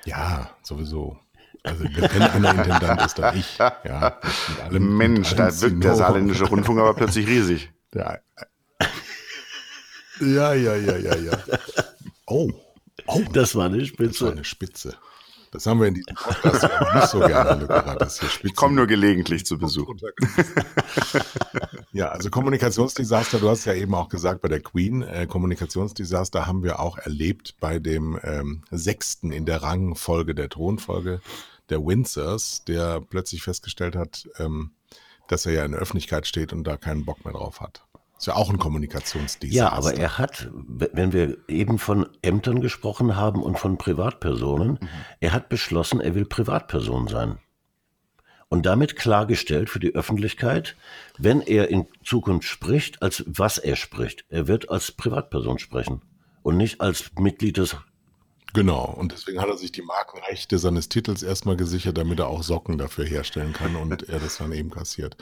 [0.04, 1.18] Ja, sowieso.
[1.64, 3.59] Also wenn einer Intendant ist, dann ich.
[3.59, 4.20] Ja,
[4.62, 7.72] allem, Mensch, da wirkt der saarländische Rundfunk aber plötzlich riesig.
[7.94, 8.18] Ja,
[10.20, 11.16] ja, ja, ja, ja.
[11.16, 11.38] ja.
[12.27, 12.50] Oh,
[13.07, 14.09] oh, das war eine Spitze.
[14.09, 14.94] Das war eine Spitze.
[15.55, 18.88] Das haben wir in diesem Podcast nicht so gerne, Luca, dass hier Ich komme nur
[18.88, 19.94] gelegentlich zu Besuch.
[21.92, 26.64] ja, also Kommunikationsdesaster, du hast ja eben auch gesagt, bei der Queen, äh, Kommunikationsdesaster haben
[26.64, 31.20] wir auch erlebt bei dem ähm, sechsten in der Rangfolge der Thronfolge
[31.70, 34.72] der Windsors, der plötzlich festgestellt hat, ähm,
[35.29, 37.85] dass er ja in der Öffentlichkeit steht und da keinen Bock mehr drauf hat.
[38.18, 39.57] Ist ja auch ein Kommunikationsdesaster.
[39.57, 44.88] Ja, aber er hat, wenn wir eben von Ämtern gesprochen haben und von Privatpersonen, mhm.
[45.20, 47.38] er hat beschlossen, er will Privatperson sein.
[48.48, 50.77] Und damit klargestellt für die Öffentlichkeit,
[51.18, 54.24] wenn er in Zukunft spricht, als was er spricht.
[54.29, 56.03] Er wird als Privatperson sprechen
[56.42, 57.77] und nicht als Mitglied des
[58.54, 62.44] Genau, und deswegen hat er sich die Markenrechte seines Titels erstmal gesichert, damit er auch
[62.44, 65.16] Socken dafür herstellen kann und er das dann eben kassiert.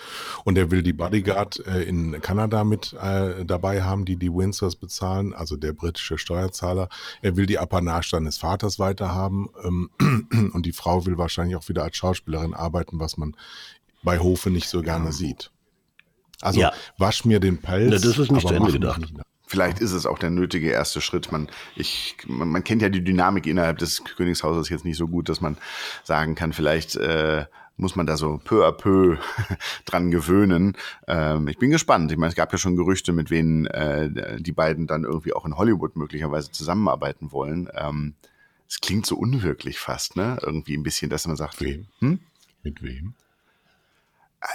[0.45, 4.77] Und er will die Bodyguard äh, in Kanada mit äh, dabei haben, die die Windsors
[4.77, 6.91] bezahlen, also der britische Steuerzahler.
[7.23, 9.89] Er will die Apanage seines Vaters weiterhaben ähm,
[10.53, 13.35] und die Frau will wahrscheinlich auch wieder als Schauspielerin arbeiten, was man
[14.03, 15.51] bei Hofe nicht so gerne sieht.
[16.43, 16.73] Also Ja.
[16.99, 17.91] wasch mir den Pelz.
[17.93, 19.01] Na, das ist nicht zu Ende gedacht.
[19.01, 19.25] nicht nach.
[19.53, 21.31] Vielleicht ist es auch der nötige erste Schritt.
[21.31, 25.29] Man, ich, man, man kennt ja die Dynamik innerhalb des Königshauses jetzt nicht so gut,
[25.29, 25.59] dass man
[26.05, 27.45] sagen kann, vielleicht äh,
[27.77, 29.19] muss man da so peu à peu
[29.85, 30.75] dran gewöhnen.
[31.07, 32.11] Ähm, ich bin gespannt.
[32.11, 35.45] Ich meine, es gab ja schon Gerüchte, mit wem äh, die beiden dann irgendwie auch
[35.45, 37.69] in Hollywood möglicherweise zusammenarbeiten wollen.
[37.75, 38.15] Ähm,
[38.67, 40.39] es klingt so unwirklich fast, ne?
[40.41, 41.89] Irgendwie ein bisschen, dass man sagt, Wem?
[41.99, 42.21] hm?
[42.63, 43.13] Mit wem?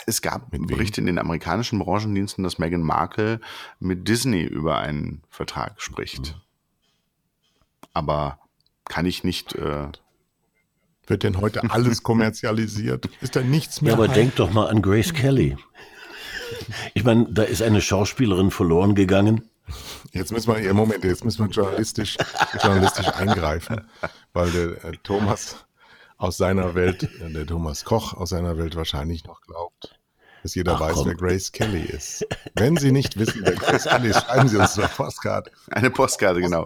[0.05, 0.67] Es gab Mit wem?
[0.67, 3.39] Berichte in den amerikanischen Branchendiensten, dass Meghan Markle
[3.79, 6.35] mit Disney über einen Vertrag spricht.
[6.35, 6.41] Mhm.
[7.93, 8.39] Aber
[8.85, 9.55] kann ich nicht.
[9.55, 9.87] Äh,
[11.07, 13.09] Wird denn heute alles kommerzialisiert?
[13.21, 13.93] Ist da nichts mehr?
[13.93, 15.57] Ja, aber denk doch mal an Grace Kelly.
[16.93, 19.49] Ich meine, da ist eine Schauspielerin verloren gegangen.
[20.13, 22.17] Jetzt müssen wir, ja, Moment, jetzt müssen wir journalistisch,
[22.61, 23.81] journalistisch eingreifen,
[24.33, 25.65] weil der äh, Thomas
[26.17, 29.99] aus seiner Welt, äh, der Thomas Koch aus seiner Welt wahrscheinlich noch glaubt,
[30.43, 31.07] dass jeder Ach, weiß, komm.
[31.07, 32.25] wer Grace Kelly ist.
[32.55, 35.51] Wenn Sie nicht wissen, wer Grace Kelly ist, schreiben Sie uns eine Postkarte.
[35.71, 36.65] eine Postkarte, genau.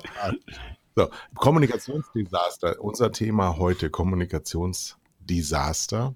[0.96, 2.82] So, Kommunikationsdesaster.
[2.82, 6.16] Unser Thema heute, Kommunikationsdesaster,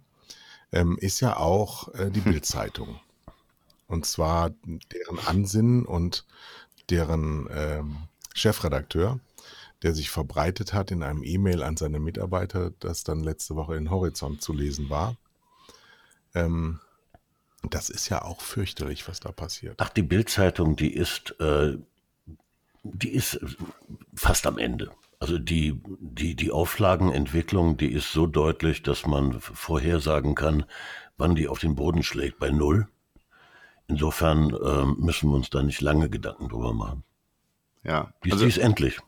[0.71, 3.00] ähm, ist ja auch äh, die Bildzeitung.
[3.88, 6.26] Und zwar deren Ansinnen und
[6.89, 7.98] deren ähm,
[8.34, 9.19] Chefredakteur,
[9.86, 13.91] der sich verbreitet hat in einem E-Mail an seine Mitarbeiter, das dann letzte Woche in
[13.91, 15.15] Horizont zu lesen war.
[16.34, 16.80] Ähm,
[17.69, 19.76] das ist ja auch fürchterlich, was da passiert.
[19.78, 21.78] Ach, die Bildzeitung, die ist, äh,
[22.82, 23.39] die ist
[24.15, 24.89] fast am Ende.
[25.19, 30.65] Also die, die, die Auflagenentwicklung, die ist so deutlich, dass man vorhersagen kann,
[31.15, 32.88] wann die auf den Boden schlägt, bei Null.
[33.88, 37.04] Insofern ähm, müssen wir uns da nicht lange Gedanken drüber machen.
[37.84, 38.12] Ja.
[38.24, 39.00] Die, Also, die ist endlich.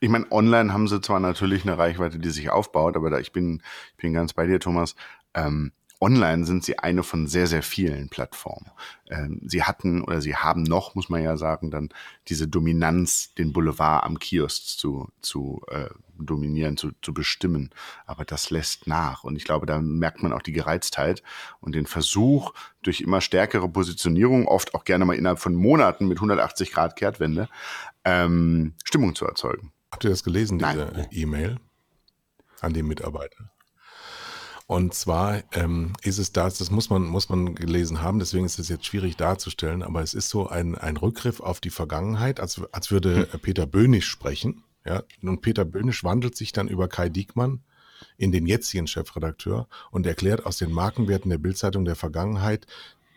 [0.00, 3.32] Ich meine, online haben sie zwar natürlich eine Reichweite, die sich aufbaut, aber da ich
[3.32, 3.62] bin,
[3.96, 4.94] ich bin ganz bei dir, Thomas.
[5.34, 5.72] Ähm,
[6.04, 8.70] online sind sie eine von sehr, sehr vielen Plattformen.
[9.08, 11.88] Ähm, sie hatten oder sie haben noch, muss man ja sagen, dann
[12.28, 17.70] diese Dominanz, den Boulevard am Kiosk zu, zu äh, dominieren, zu, zu bestimmen.
[18.06, 19.24] Aber das lässt nach.
[19.24, 21.22] Und ich glaube, da merkt man auch die Gereiztheit
[21.60, 26.18] und den Versuch, durch immer stärkere Positionierung, oft auch gerne mal innerhalb von Monaten mit
[26.18, 27.48] 180 Grad Kehrtwende,
[28.04, 29.72] ähm, Stimmung zu erzeugen.
[29.94, 31.60] Habt ihr das gelesen, diese E-Mail
[32.60, 33.52] an die Mitarbeiter?
[34.66, 38.58] Und zwar ähm, ist es das, das muss man, muss man gelesen haben, deswegen ist
[38.58, 42.60] es jetzt schwierig darzustellen, aber es ist so ein, ein Rückgriff auf die Vergangenheit, als,
[42.72, 44.64] als würde äh, Peter Böhnisch sprechen.
[44.84, 45.04] Ja?
[45.22, 47.62] Und Peter Böhnisch wandelt sich dann über Kai Diekmann
[48.16, 52.66] in den jetzigen Chefredakteur und erklärt aus den Markenwerten der Bildzeitung der Vergangenheit,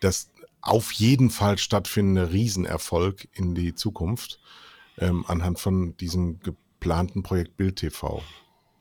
[0.01, 0.29] das
[0.61, 4.39] auf jeden Fall stattfindende Riesenerfolg in die Zukunft
[4.97, 6.39] ähm, anhand von diesem
[6.79, 8.21] geplanten Projekt Bild TV.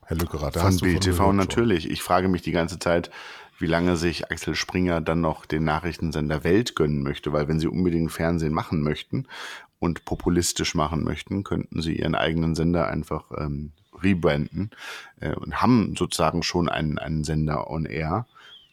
[0.04, 1.36] Herr Lückerath, da Von Bild TV gehört schon.
[1.36, 1.90] natürlich.
[1.90, 3.10] Ich frage mich die ganze Zeit,
[3.58, 7.66] wie lange sich Axel Springer dann noch den Nachrichtensender Welt gönnen möchte, weil wenn sie
[7.66, 9.26] unbedingt Fernsehen machen möchten
[9.78, 14.70] und populistisch machen möchten, könnten sie ihren eigenen Sender einfach ähm, rebranden
[15.20, 18.26] äh, und haben sozusagen schon einen, einen Sender on air.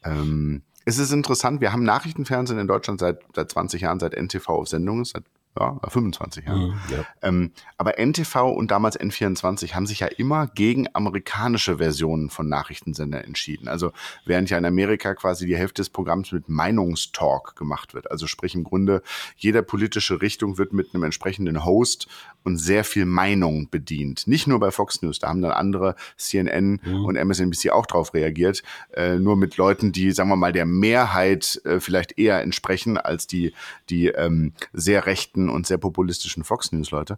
[0.04, 4.50] Ähm, es ist interessant, wir haben Nachrichtenfernsehen in Deutschland seit, seit 20 Jahren, seit NTV
[4.50, 5.24] auf Sendung ist, seit
[5.60, 6.68] ja, 25 Jahren.
[6.68, 7.06] Mhm, ja.
[7.22, 13.24] Ähm, aber NTV und damals N24 haben sich ja immer gegen amerikanische Versionen von Nachrichtensendern
[13.24, 13.68] entschieden.
[13.68, 13.92] Also
[14.26, 18.10] während ja in Amerika quasi die Hälfte des Programms mit Meinungstalk gemacht wird.
[18.10, 19.04] Also sprich im Grunde,
[19.38, 22.08] jede politische Richtung wird mit einem entsprechenden Host
[22.44, 24.28] und sehr viel Meinung bedient.
[24.28, 28.64] Nicht nur bei Fox News, da haben dann andere CNN und MSNBC auch drauf reagiert.
[28.94, 33.28] Äh, nur mit Leuten, die, sagen wir mal, der Mehrheit äh, vielleicht eher entsprechen als
[33.28, 33.54] die,
[33.90, 37.18] die ähm, sehr rechten und sehr populistischen Fox News-Leute.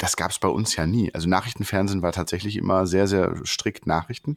[0.00, 1.12] Das gab es bei uns ja nie.
[1.12, 4.36] Also Nachrichtenfernsehen war tatsächlich immer sehr, sehr strikt Nachrichten.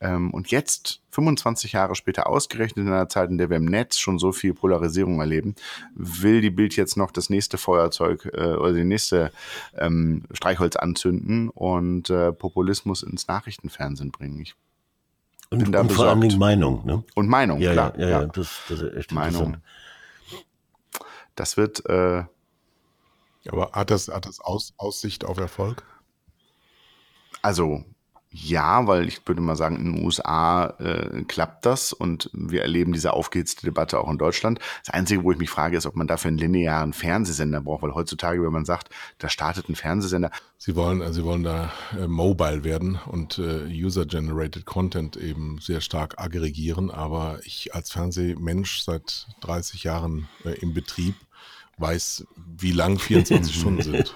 [0.00, 3.98] Ähm, und jetzt, 25 Jahre später, ausgerechnet in einer Zeit, in der wir im Netz
[3.98, 5.54] schon so viel Polarisierung erleben,
[5.94, 9.32] will die Bild jetzt noch das nächste Feuerzeug äh, oder die nächste
[9.76, 14.40] ähm, Streichholz anzünden und äh, Populismus ins Nachrichtenfernsehen bringen.
[14.40, 14.54] Ich,
[15.50, 16.22] Und, und vor allen.
[16.22, 16.86] Dingen Meinung.
[16.86, 17.04] Ne?
[17.14, 17.92] und Meinung, Ja, klar.
[17.98, 19.58] ja, ja, ja, Das, das ist echt Meinung.
[21.34, 22.24] Das wird, äh,
[23.48, 25.84] Aber hat das, hat das Aus, Aussicht auf Erfolg?
[27.42, 27.84] also
[28.34, 32.94] Ja, weil ich würde mal sagen, in den USA äh, klappt das und wir erleben
[32.94, 34.58] diese aufgehitzte Debatte auch in Deutschland.
[34.82, 37.94] Das Einzige, wo ich mich frage, ist, ob man dafür einen linearen Fernsehsender braucht, weil
[37.94, 40.30] heutzutage, wenn man sagt, da startet ein Fernsehsender.
[40.56, 45.82] Sie wollen, also Sie wollen da äh, mobile werden und äh, User-Generated Content eben sehr
[45.82, 51.16] stark aggregieren, aber ich als Fernsehmensch seit 30 Jahren äh, im Betrieb
[51.78, 54.14] weiß, wie lang 24 Stunden sind.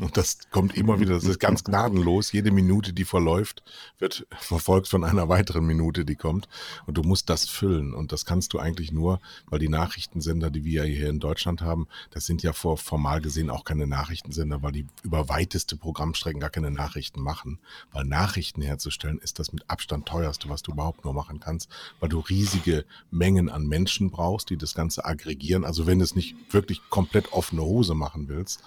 [0.00, 2.32] Und das kommt immer wieder, das ist ganz gnadenlos.
[2.32, 3.62] Jede Minute, die verläuft,
[3.98, 6.48] wird verfolgt von einer weiteren Minute, die kommt.
[6.86, 7.94] Und du musst das füllen.
[7.94, 11.86] Und das kannst du eigentlich nur, weil die Nachrichtensender, die wir hier in Deutschland haben,
[12.10, 16.50] das sind ja vor, formal gesehen auch keine Nachrichtensender, weil die über weiteste Programmstrecken gar
[16.50, 17.58] keine Nachrichten machen.
[17.92, 21.68] Weil Nachrichten herzustellen ist das mit Abstand teuerste, was du überhaupt nur machen kannst,
[22.00, 25.64] weil du riesige Mengen an Menschen brauchst, die das Ganze aggregieren.
[25.64, 28.62] Also wenn du es nicht wirklich komplett offene Hose machen willst,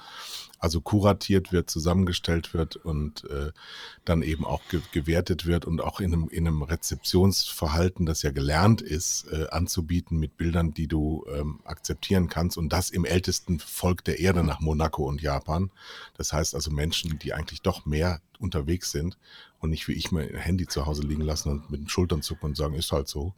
[0.60, 3.52] also kuratiert wird, zusammengestellt wird und äh,
[4.06, 8.32] dann eben auch ge gewertet wird und auch in einem, in einem Rezeptionsverhalten, das ja
[8.32, 13.60] gelernt ist, äh, anzubieten mit Bildern, die du ähm, akzeptieren kannst und das im ältesten
[13.60, 15.72] Volk der Erde nach Monaco und Japan.
[16.16, 19.18] Das heißt also Menschen, die eigentlich doch mehr unterwegs sind
[19.60, 22.50] und nicht wie ich mein Handy zu Hause liegen lassen und mit den Schultern zucken
[22.50, 23.34] und sagen, ist halt so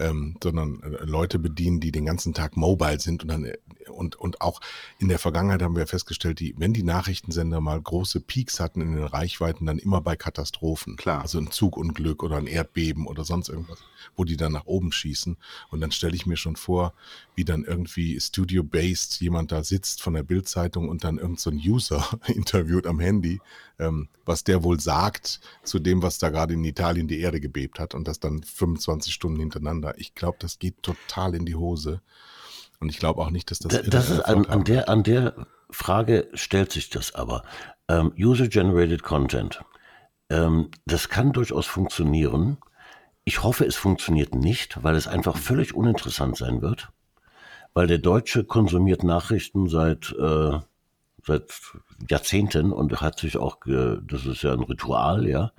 [0.00, 3.58] ähm, sondern äh, Leute bedienen, die den ganzen Tag mobile sind und dann äh,
[3.90, 4.60] und, und auch
[4.98, 8.94] in der Vergangenheit haben wir festgestellt, die, wenn die Nachrichtensender mal große Peaks hatten in
[8.94, 10.96] den Reichweiten, dann immer bei Katastrophen.
[10.96, 11.22] Klar.
[11.22, 13.78] Also ein Zugunglück oder ein Erdbeben oder sonst irgendwas,
[14.16, 15.36] wo die dann nach oben schießen.
[15.70, 16.94] Und dann stelle ich mir schon vor,
[17.34, 21.56] wie dann irgendwie Studio-based jemand da sitzt von der Bildzeitung und dann irgend so ein
[21.56, 23.40] User interviewt am Handy,
[23.78, 27.78] ähm, was der wohl sagt zu dem, was da gerade in Italien die Erde gebebt
[27.78, 29.89] hat und das dann 25 Stunden hintereinander.
[29.96, 32.00] Ich glaube, das geht total in die Hose.
[32.80, 33.82] Und ich glaube auch nicht, dass das.
[33.86, 37.42] das ist an, an, der, an der Frage stellt sich das aber.
[37.88, 39.62] Ähm, User-Generated Content.
[40.30, 42.58] Ähm, das kann durchaus funktionieren.
[43.24, 46.88] Ich hoffe, es funktioniert nicht, weil es einfach völlig uninteressant sein wird.
[47.74, 50.58] Weil der Deutsche konsumiert Nachrichten seit, äh,
[51.24, 51.44] seit
[52.08, 55.52] Jahrzehnten und hat sich auch, das ist ja ein Ritual, ja.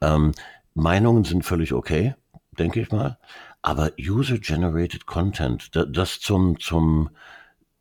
[0.00, 0.32] Ähm,
[0.74, 2.14] Meinungen sind völlig okay,
[2.58, 3.18] denke ich mal.
[3.62, 7.10] Aber User-Generated Content, das zum, zum,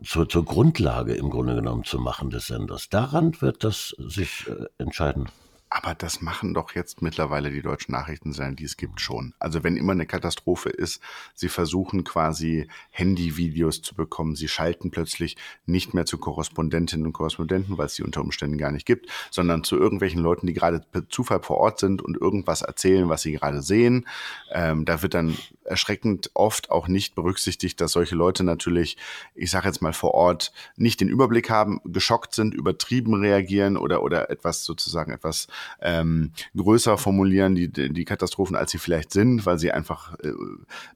[0.04, 4.66] zur, zur Grundlage im Grunde genommen zu machen des Senders, daran wird das sich äh,
[4.78, 5.30] entscheiden.
[5.72, 9.36] Aber das machen doch jetzt mittlerweile die deutschen Nachrichtensender, die es gibt, schon.
[9.38, 11.00] Also wenn immer eine Katastrophe ist,
[11.36, 14.36] sie versuchen quasi Handyvideos zu bekommen.
[14.36, 15.38] Sie schalten plötzlich
[15.68, 19.64] nicht mehr zu Korrespondentinnen und Korrespondenten, weil es die unter Umständen gar nicht gibt, sondern
[19.64, 23.34] zu irgendwelchen Leuten, die gerade per Zufall vor Ort sind und irgendwas erzählen, was sie
[23.34, 24.08] gerade sehen.
[24.52, 25.38] Ähm, da wird dann
[25.70, 28.98] erschreckend oft auch nicht berücksichtigt, dass solche Leute natürlich,
[29.36, 34.04] ich sage jetzt mal vor Ort, nicht den Überblick haben, geschockt sind, übertrieben reagieren oder,
[34.04, 35.48] oder etwas sozusagen etwas
[35.82, 40.32] ähm, größer formulieren, die, die Katastrophen, als sie vielleicht sind, weil sie einfach äh,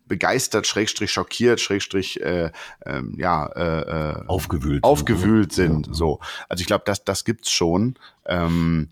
[0.07, 5.85] begeistert, schrägstrich schockiert, schrägstrich äh, äh, ja, äh, aufgewühlt, aufgewühlt sind.
[5.85, 5.95] sind.
[5.95, 6.19] So.
[6.49, 7.95] Also ich glaube, das, das gibt's schon.
[8.25, 8.89] Ähm,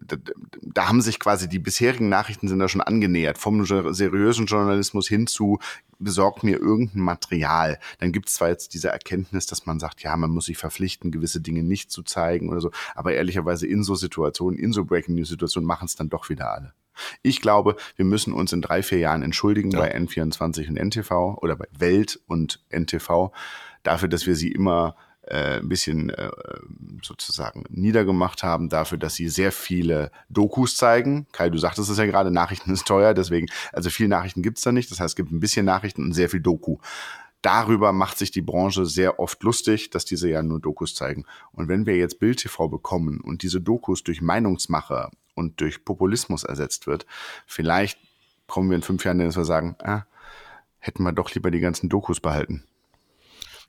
[0.00, 0.16] da,
[0.62, 5.58] da haben sich quasi die bisherigen Nachrichtensender schon angenähert, vom seriösen Journalismus hin zu
[5.98, 7.78] besorgt mir irgendein Material.
[7.98, 11.10] Dann gibt es zwar jetzt diese Erkenntnis, dass man sagt, ja, man muss sich verpflichten,
[11.10, 15.14] gewisse Dinge nicht zu zeigen oder so, aber ehrlicherweise in so Situationen, in so Breaking
[15.16, 16.72] News Situationen machen es dann doch wieder alle.
[17.22, 19.80] Ich glaube, wir müssen uns in drei, vier Jahren entschuldigen ja.
[19.80, 23.32] bei N24 und NTV oder bei Welt und NTV
[23.82, 24.96] dafür, dass wir sie immer
[25.28, 26.30] äh, ein bisschen äh,
[27.02, 31.26] sozusagen niedergemacht haben dafür, dass sie sehr viele Dokus zeigen.
[31.32, 34.72] Kai, du sagtest es ja gerade, Nachrichten ist teuer, deswegen, also viele Nachrichten gibt's da
[34.72, 34.90] nicht.
[34.90, 36.78] Das heißt, es gibt ein bisschen Nachrichten und sehr viel Doku.
[37.42, 41.24] Darüber macht sich die Branche sehr oft lustig, dass diese ja nur Dokus zeigen.
[41.52, 46.42] Und wenn wir jetzt Bild TV bekommen und diese Dokus durch Meinungsmacher und durch Populismus
[46.42, 47.06] ersetzt wird,
[47.46, 48.00] vielleicht
[48.48, 50.02] kommen wir in fünf Jahren, dass wir sagen, ah,
[50.78, 52.64] hätten wir doch lieber die ganzen Dokus behalten.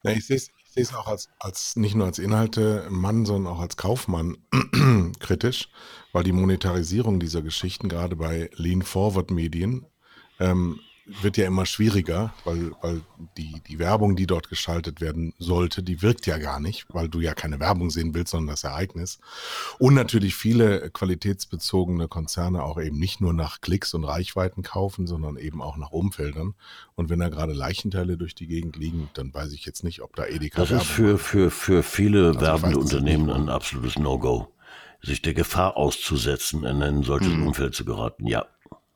[0.03, 3.53] Na, ich sehe es ich sehe es auch als, als nicht nur als Inhalte-Mann, sondern
[3.53, 4.37] auch als Kaufmann
[5.19, 5.69] kritisch,
[6.13, 9.87] weil die Monetarisierung dieser Geschichten gerade bei Lean-Forward-Medien
[10.39, 10.79] ähm,
[11.21, 13.01] wird ja immer schwieriger, weil, weil
[13.37, 17.19] die, die Werbung, die dort geschaltet werden sollte, die wirkt ja gar nicht, weil du
[17.19, 19.19] ja keine Werbung sehen willst, sondern das Ereignis.
[19.79, 25.37] Und natürlich viele qualitätsbezogene Konzerne auch eben nicht nur nach Klicks und Reichweiten kaufen, sondern
[25.37, 26.53] eben auch nach Umfeldern.
[26.95, 30.15] Und wenn da gerade Leichenteile durch die Gegend liegen, dann weiß ich jetzt nicht, ob
[30.15, 34.47] da Edeka Das ist für, für, für viele also werbende Unternehmen ein absolutes No-Go,
[35.01, 37.47] sich der Gefahr auszusetzen, in ein solches mhm.
[37.47, 38.45] Umfeld zu geraten, ja.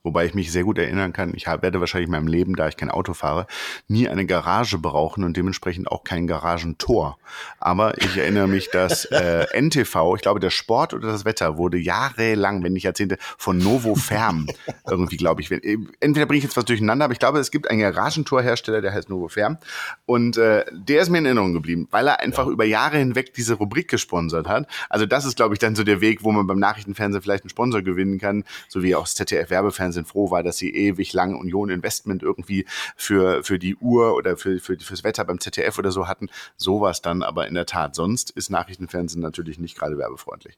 [0.06, 2.76] Wobei ich mich sehr gut erinnern kann, ich werde wahrscheinlich in meinem Leben, da ich
[2.76, 3.48] kein Auto fahre,
[3.88, 7.18] nie eine Garage brauchen und dementsprechend auch kein Garagentor.
[7.58, 11.78] Aber ich erinnere mich, dass äh, NTV, ich glaube, der Sport oder das Wetter wurde
[11.78, 14.48] jahrelang, wenn nicht Jahrzehnte, von Novo Ferm
[14.90, 15.50] irgendwie, glaube ich.
[15.50, 19.10] Entweder bringe ich jetzt was durcheinander, aber ich glaube, es gibt einen Garagentorhersteller, der heißt
[19.10, 19.58] Novo Ferm.
[20.06, 22.52] Und äh, der ist mir in Erinnerung geblieben, weil er einfach ja.
[22.52, 24.68] über Jahre hinweg diese Rubrik gesponsert hat.
[24.90, 27.50] Also das ist, glaube ich, dann so der Weg, wo man beim Nachrichtenfernsehen vielleicht einen
[27.50, 31.36] Sponsor gewinnen kann, so wie auch das ZDF-Werbefernsehen sind froh war, dass sie ewig lang
[31.36, 32.66] Union Investment irgendwie
[32.96, 36.30] für, für die Uhr oder für, für, fürs Wetter beim ZDF oder so hatten.
[36.58, 37.96] Sowas dann aber in der Tat.
[37.96, 40.58] Sonst ist Nachrichtenfernsehen natürlich nicht gerade werbefreundlich.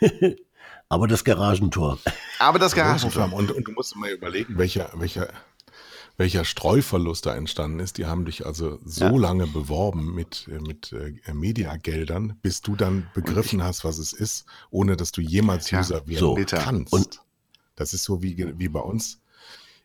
[0.88, 1.98] aber das Garagentor.
[2.38, 3.32] Aber das Garagentor.
[3.32, 5.28] Und, und du musst mal überlegen, welcher, welcher,
[6.18, 7.96] welcher Streuverlust da entstanden ist.
[7.96, 9.16] Die haben dich also so ja.
[9.16, 14.96] lange beworben mit, mit äh, Mediageldern, bis du dann begriffen hast, was es ist, ohne
[14.96, 16.56] dass du jemals ja, User werden so.
[16.56, 16.92] kannst.
[16.92, 17.20] Und
[17.78, 19.20] das ist so wie, wie bei uns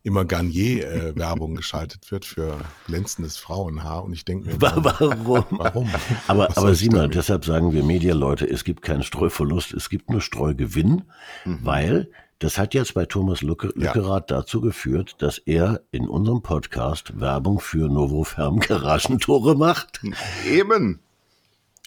[0.04, 4.04] immer Garnier-Werbung äh, geschaltet wird für glänzendes Frauenhaar.
[4.04, 5.46] Und ich denke mir, warum?
[5.52, 5.89] warum?
[6.28, 11.04] aber, aber Sina, deshalb sagen wir Medialeute, es gibt keinen Streuverlust, es gibt nur Streugewinn,
[11.46, 11.60] mhm.
[11.64, 14.38] weil das hat jetzt bei Thomas Lücke, Lückerath ja.
[14.38, 20.02] dazu geführt, dass er in unserem Podcast Werbung für Novoferm Garagentore macht.
[20.46, 21.00] Eben.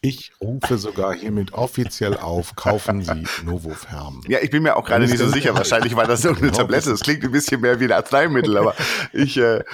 [0.02, 4.22] Ich rufe sogar hiermit offiziell auf, kaufen Sie Novoferm.
[4.28, 5.54] Ja, ich bin mir auch gerade nicht so sicher.
[5.54, 6.90] Wahrscheinlich war das irgendeine Tablette.
[6.90, 8.74] Das klingt ein bisschen mehr wie ein Arzneimittel, aber
[9.12, 9.64] ich, äh,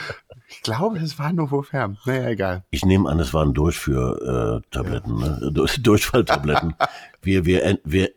[0.48, 1.98] ich glaube, es war Novoferm.
[2.04, 2.64] Naja, egal.
[2.70, 5.28] Ich nehme an, es waren Durchführtabletten, ja.
[5.28, 5.52] ne?
[5.80, 6.74] Durchfalltabletten.
[7.22, 8.10] wir, wir, wir,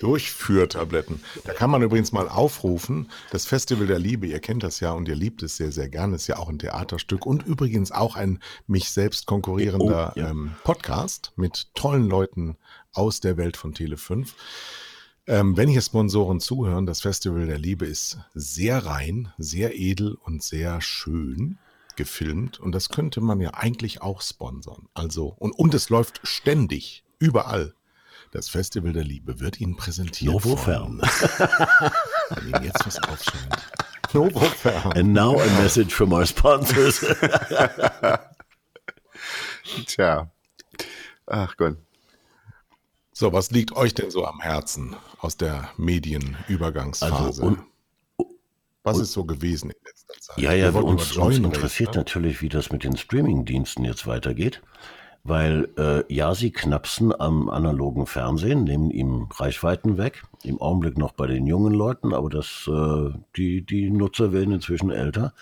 [0.00, 1.20] Durchführtabletten.
[1.44, 5.08] Da kann man übrigens mal aufrufen, das Festival der Liebe, ihr kennt das ja und
[5.08, 8.40] ihr liebt es sehr, sehr gerne, ist ja auch ein Theaterstück und übrigens auch ein
[8.66, 10.30] mich selbst konkurrierender oh, ja.
[10.30, 12.56] ähm, Podcast mit tollen Leuten
[12.92, 14.28] aus der Welt von Tele5.
[15.28, 20.42] Ähm, wenn hier Sponsoren zuhören, das Festival der Liebe ist sehr rein, sehr edel und
[20.42, 21.58] sehr schön
[21.96, 24.88] gefilmt und das könnte man ja eigentlich auch sponsern.
[24.94, 27.74] Also und, und es läuft ständig, überall.
[28.32, 30.32] Das Festival der Liebe wird Ihnen präsentiert.
[30.32, 31.00] Novofern.
[32.30, 33.66] Wenn Ihnen jetzt was aufscheint.
[34.12, 34.92] Novofern.
[34.92, 37.00] And now a message from our sponsors.
[39.86, 40.30] Tja.
[41.26, 41.76] Ach Gott.
[43.12, 47.42] So, was liegt euch denn so am Herzen aus der Medienübergangsphase?
[47.42, 47.56] Also,
[48.82, 50.38] was ist so gewesen in letzter Zeit?
[50.38, 52.00] Ja, ja, uns, uns interessiert ne?
[52.00, 54.62] natürlich, wie das mit den Streamingdiensten jetzt weitergeht
[55.28, 61.12] weil äh, ja, sie knapsen am analogen Fernsehen, nehmen ihm Reichweiten weg, im Augenblick noch
[61.12, 65.32] bei den jungen Leuten, aber das, äh, die, die Nutzer werden inzwischen älter.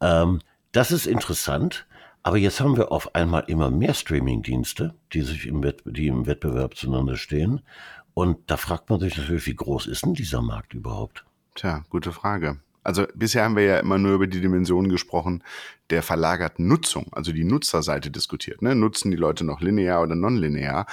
[0.00, 0.40] Ähm,
[0.72, 1.86] das ist interessant,
[2.22, 6.76] aber jetzt haben wir auf einmal immer mehr Streamingdienste, die sich im, die im Wettbewerb
[6.76, 7.60] zueinander stehen.
[8.14, 11.24] Und da fragt man sich natürlich, wie groß ist denn dieser Markt überhaupt?
[11.54, 12.60] Tja, gute Frage.
[12.86, 15.42] Also bisher haben wir ja immer nur über die Dimension gesprochen
[15.90, 18.62] der verlagerten Nutzung, also die Nutzerseite diskutiert.
[18.62, 18.76] Ne?
[18.76, 20.86] Nutzen die Leute noch linear oder nonlinear?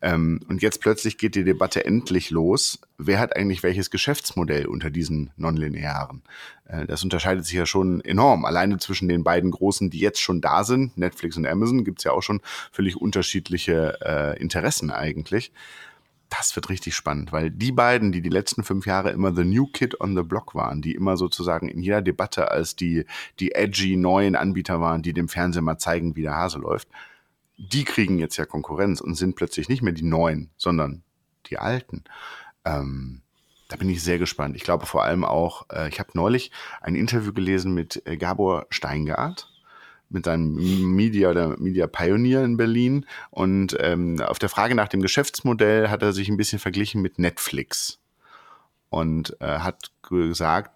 [0.00, 2.78] Ähm, und jetzt plötzlich geht die Debatte endlich los.
[2.98, 6.22] Wer hat eigentlich welches Geschäftsmodell unter diesen nonlinearen?
[6.66, 8.44] Äh, das unterscheidet sich ja schon enorm.
[8.44, 12.12] Alleine zwischen den beiden großen, die jetzt schon da sind, Netflix und Amazon, gibt's ja
[12.12, 12.40] auch schon
[12.70, 15.50] völlig unterschiedliche äh, Interessen eigentlich
[16.30, 19.66] das wird richtig spannend, weil die beiden, die die letzten fünf Jahre immer the new
[19.66, 23.04] kid on the block waren, die immer sozusagen in jeder Debatte als die,
[23.40, 26.88] die edgy neuen Anbieter waren, die dem Fernsehen mal zeigen, wie der Hase läuft,
[27.58, 31.02] die kriegen jetzt ja Konkurrenz und sind plötzlich nicht mehr die neuen, sondern
[31.46, 32.04] die alten.
[32.64, 33.22] Ähm,
[33.68, 34.56] da bin ich sehr gespannt.
[34.56, 36.50] Ich glaube vor allem auch, äh, ich habe neulich
[36.80, 39.48] ein Interview gelesen mit äh, Gabor Steingart,
[40.10, 40.54] mit seinem
[40.94, 43.06] Media oder Media Pioneer in Berlin.
[43.30, 47.18] Und ähm, auf der Frage nach dem Geschäftsmodell hat er sich ein bisschen verglichen mit
[47.18, 47.98] Netflix
[48.90, 50.72] und äh, hat gesagt,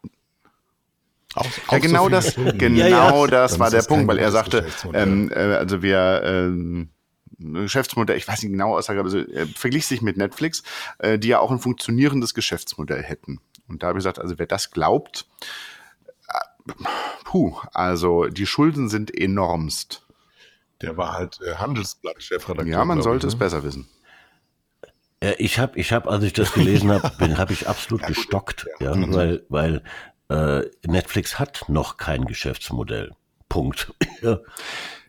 [1.34, 3.26] auch, auch ja, genau so das, genau ja, ja.
[3.26, 6.90] das war der Punkt, weil er sagte, ähm, äh, also wir ähm,
[7.38, 10.62] Geschäftsmodell, ich weiß nicht genau Aussage, aber so, er verglich sich mit Netflix,
[10.98, 13.40] äh, die ja auch ein funktionierendes Geschäftsmodell hätten.
[13.66, 15.26] Und da habe ich gesagt, also wer das glaubt,
[17.34, 20.06] puh, also die Schulden sind enormst.
[20.80, 22.72] Der war halt äh, Handelsblatt-Chefredakteur.
[22.72, 23.34] Ja, man sollte ich, ne?
[23.34, 23.88] es besser wissen.
[25.18, 28.66] Äh, ich habe, ich hab, als ich das gelesen habe, habe ich absolut ja, gestockt,
[28.78, 29.82] ja, ja weil, weil
[30.28, 33.10] äh, Netflix hat noch kein Geschäftsmodell.
[33.48, 33.92] Punkt.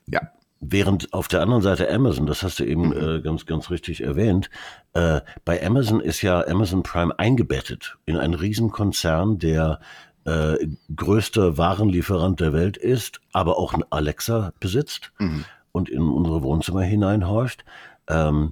[0.07, 0.21] ja.
[0.59, 3.17] Während auf der anderen Seite Amazon, das hast du eben mhm.
[3.17, 4.49] äh, ganz, ganz richtig erwähnt,
[4.93, 9.79] äh, bei Amazon ist ja Amazon Prime eingebettet in einen Riesenkonzern, der
[10.25, 15.45] äh, größter Warenlieferant der Welt ist, aber auch ein Alexa besitzt mhm.
[15.71, 17.63] und in unsere Wohnzimmer hineinhorcht,
[18.07, 18.51] ähm,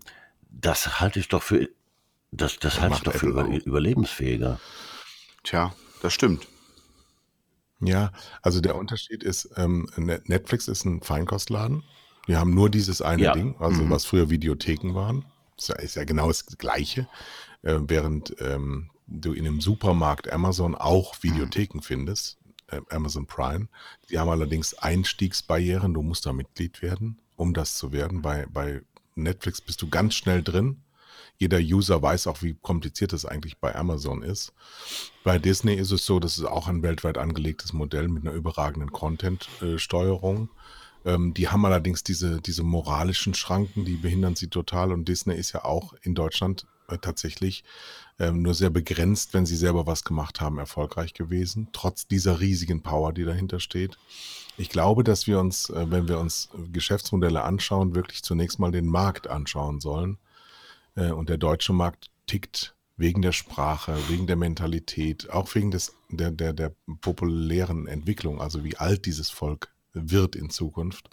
[0.50, 1.68] das halte ich doch für
[2.32, 4.60] das, das halte ich doch für über, überlebensfähiger.
[5.44, 6.48] Tja, das stimmt.
[7.80, 8.12] Ja,
[8.42, 11.84] also der Unterschied ist, ähm, Netflix ist ein Feinkostladen.
[12.26, 13.34] Wir haben nur dieses eine Ja.
[13.34, 13.90] Ding, also Mhm.
[13.90, 15.26] was früher Videotheken waren.
[15.58, 17.08] Ist ja, ist ja genau das Gleiche.
[17.62, 22.38] Äh, während ähm, du in einem Supermarkt Amazon auch Videotheken findest,
[22.68, 23.68] äh, Amazon Prime.
[24.10, 25.94] Die haben allerdings Einstiegsbarrieren.
[25.94, 28.22] Du musst da Mitglied werden, um das zu werden.
[28.22, 28.82] Bei, bei
[29.16, 30.82] Netflix bist du ganz schnell drin.
[31.38, 34.54] Jeder User weiß auch, wie kompliziert es eigentlich bei Amazon ist.
[35.24, 38.92] Bei Disney ist es so, das ist auch ein weltweit angelegtes Modell mit einer überragenden
[38.92, 40.50] Content-Steuerung.
[41.06, 44.92] Ähm, die haben allerdings diese, diese moralischen Schranken, die behindern sie total.
[44.92, 46.66] Und Disney ist ja auch in Deutschland
[47.02, 47.64] tatsächlich
[48.20, 52.82] ähm, nur sehr begrenzt, wenn sie selber was gemacht haben, erfolgreich gewesen, trotz dieser riesigen
[52.84, 53.98] Power, die dahinter steht.
[54.58, 58.88] Ich glaube, dass wir uns, äh, wenn wir uns Geschäftsmodelle anschauen, wirklich zunächst mal den
[58.88, 60.18] Markt anschauen sollen.
[60.96, 65.96] Äh, Und der deutsche Markt tickt wegen der Sprache, wegen der Mentalität, auch wegen des,
[66.10, 71.10] der, der, der populären Entwicklung, also wie alt dieses Volk wird in Zukunft,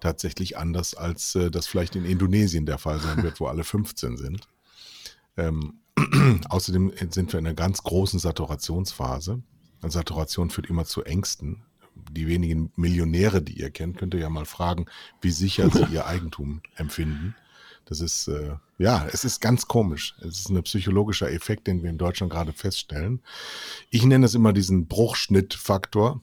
[0.00, 4.16] tatsächlich anders, als äh, das vielleicht in Indonesien der Fall sein wird, wo alle 15
[4.16, 4.48] sind.
[5.36, 5.80] Ähm,
[6.48, 9.42] außerdem sind wir in einer ganz großen Saturationsphase.
[9.82, 11.62] Eine Saturation führt immer zu Ängsten.
[12.10, 14.86] Die wenigen Millionäre, die ihr kennt, könnt ihr ja mal fragen,
[15.20, 17.34] wie sicher sie ihr Eigentum empfinden.
[17.90, 20.14] Das ist, äh, ja, es ist ganz komisch.
[20.20, 23.20] Es ist ein psychologischer Effekt, den wir in Deutschland gerade feststellen.
[23.90, 26.22] Ich nenne es immer diesen Bruchschnittfaktor.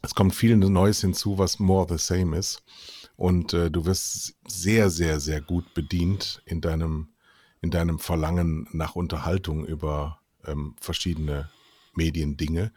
[0.00, 2.62] Es kommt viel Neues hinzu, was more the same ist.
[3.16, 7.08] Und äh, du wirst sehr, sehr, sehr gut bedient in deinem,
[7.60, 11.50] in deinem Verlangen nach Unterhaltung über ähm, verschiedene
[11.94, 12.72] Mediendinge.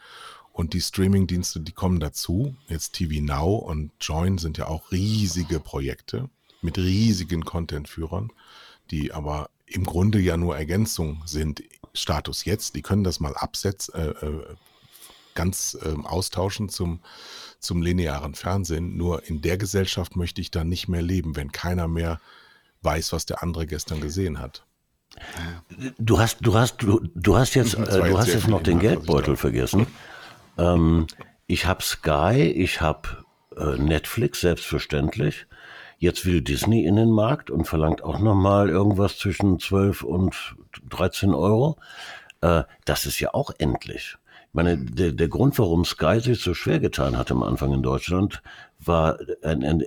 [0.52, 2.56] Und die Streaming-Dienste, die kommen dazu.
[2.68, 6.30] Jetzt TV Now und Join sind ja auch riesige Projekte
[6.62, 8.32] mit riesigen Content-Führern,
[8.92, 11.64] die aber im Grunde ja nur Ergänzung sind.
[11.94, 14.56] Status jetzt, die können das mal absetzen, äh, äh,
[15.36, 17.00] ganz ähm, austauschen zum,
[17.60, 18.98] zum linearen Fernsehen.
[18.98, 22.20] Nur in der Gesellschaft möchte ich dann nicht mehr leben, wenn keiner mehr
[22.82, 24.66] weiß, was der andere gestern gesehen hat.
[25.98, 29.36] Du hast, du hast, du, du hast jetzt, äh, du hast jetzt noch den Geldbeutel
[29.36, 29.88] vergessen.
[30.58, 31.08] Ähm,
[31.48, 33.26] ich habe Sky, ich habe
[33.58, 35.48] äh, Netflix, selbstverständlich.
[35.98, 40.56] Jetzt will Disney in den Markt und verlangt auch nochmal irgendwas zwischen 12 und
[40.90, 41.78] 13 Euro.
[42.42, 44.18] Äh, das ist ja auch endlich.
[44.48, 47.84] Ich meine, der, der Grund, warum Sky sich so schwer getan hat am Anfang in
[47.84, 48.42] Deutschland,
[48.80, 49.84] war ein, ein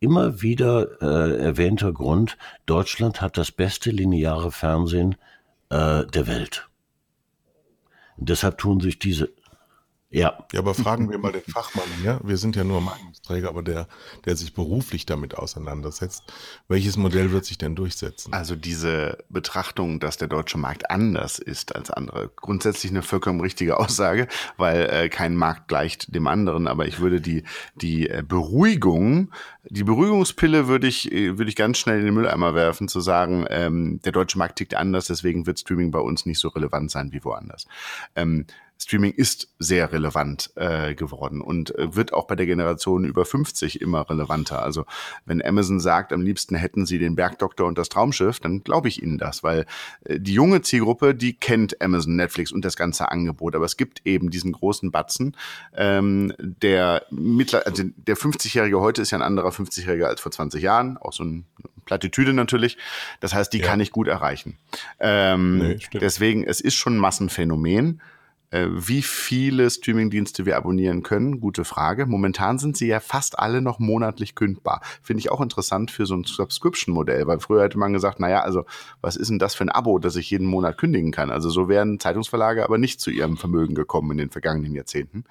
[0.00, 2.36] immer wieder äh, erwähnter Grund,
[2.66, 5.14] Deutschland hat das beste lineare Fernsehen
[5.70, 6.68] äh, der Welt.
[8.16, 9.32] Und deshalb tun sich diese,
[10.12, 12.20] ja, Ja, aber fragen wir mal den Fachmann hier.
[12.22, 13.88] Wir sind ja nur Meinungsträger, aber der,
[14.26, 16.24] der sich beruflich damit auseinandersetzt.
[16.68, 18.32] Welches Modell wird sich denn durchsetzen?
[18.32, 23.78] Also diese Betrachtung, dass der deutsche Markt anders ist als andere, grundsätzlich eine vollkommen richtige
[23.78, 26.68] Aussage, weil äh, kein Markt gleicht dem anderen.
[26.68, 27.44] Aber ich würde die
[27.74, 29.30] die äh, Beruhigung,
[29.64, 33.46] die Beruhigungspille würde ich äh, würde ich ganz schnell in den Mülleimer werfen, zu sagen,
[33.48, 37.12] ähm, der deutsche Markt tickt anders, deswegen wird Streaming bei uns nicht so relevant sein
[37.12, 37.66] wie woanders.
[38.14, 38.46] Ähm,
[38.82, 43.80] Streaming ist sehr relevant äh, geworden und äh, wird auch bei der Generation über 50
[43.80, 44.62] immer relevanter.
[44.62, 44.84] Also
[45.24, 49.02] wenn Amazon sagt, am liebsten hätten sie den Bergdoktor und das Traumschiff, dann glaube ich
[49.02, 49.66] ihnen das, weil
[50.04, 53.54] äh, die junge Zielgruppe, die kennt Amazon, Netflix und das ganze Angebot.
[53.54, 55.36] Aber es gibt eben diesen großen Batzen,
[55.74, 60.62] ähm, der mittler, also der 50-Jährige heute ist ja ein anderer 50-Jähriger als vor 20
[60.62, 61.46] Jahren, auch so ein
[61.84, 62.78] Plattitüde natürlich.
[63.20, 63.66] Das heißt, die Ja.
[63.66, 64.56] kann ich gut erreichen.
[65.00, 68.00] Ähm, Nee, deswegen, es ist schon ein Massenphänomen.
[68.52, 72.06] Äh, Wie viele Streamingdienste wir abonnieren können, gute Frage.
[72.06, 74.82] Momentan sind sie ja fast alle noch monatlich kündbar.
[75.02, 78.64] Finde ich auch interessant für so ein Subscription-Modell, weil früher hätte man gesagt, naja, also
[79.00, 81.30] was ist denn das für ein Abo, das ich jeden Monat kündigen kann?
[81.30, 85.24] Also so wären Zeitungsverlage aber nicht zu ihrem Vermögen gekommen in den vergangenen Jahrzehnten.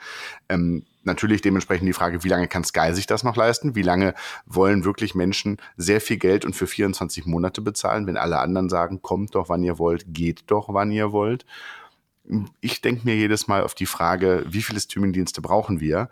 [0.50, 3.76] Ähm, natürlich dementsprechend die Frage, wie lange kann Sky sich das noch leisten?
[3.76, 4.16] Wie lange
[4.48, 9.04] wollen wirklich Menschen sehr viel Geld und für 24 Monate bezahlen, wenn alle anderen sagen,
[9.04, 11.46] kommt doch, wann ihr wollt, geht doch, wann ihr wollt?
[12.62, 16.10] Ich denke mir jedes Mal auf die Frage, wie viele Streamingdienste brauchen wir?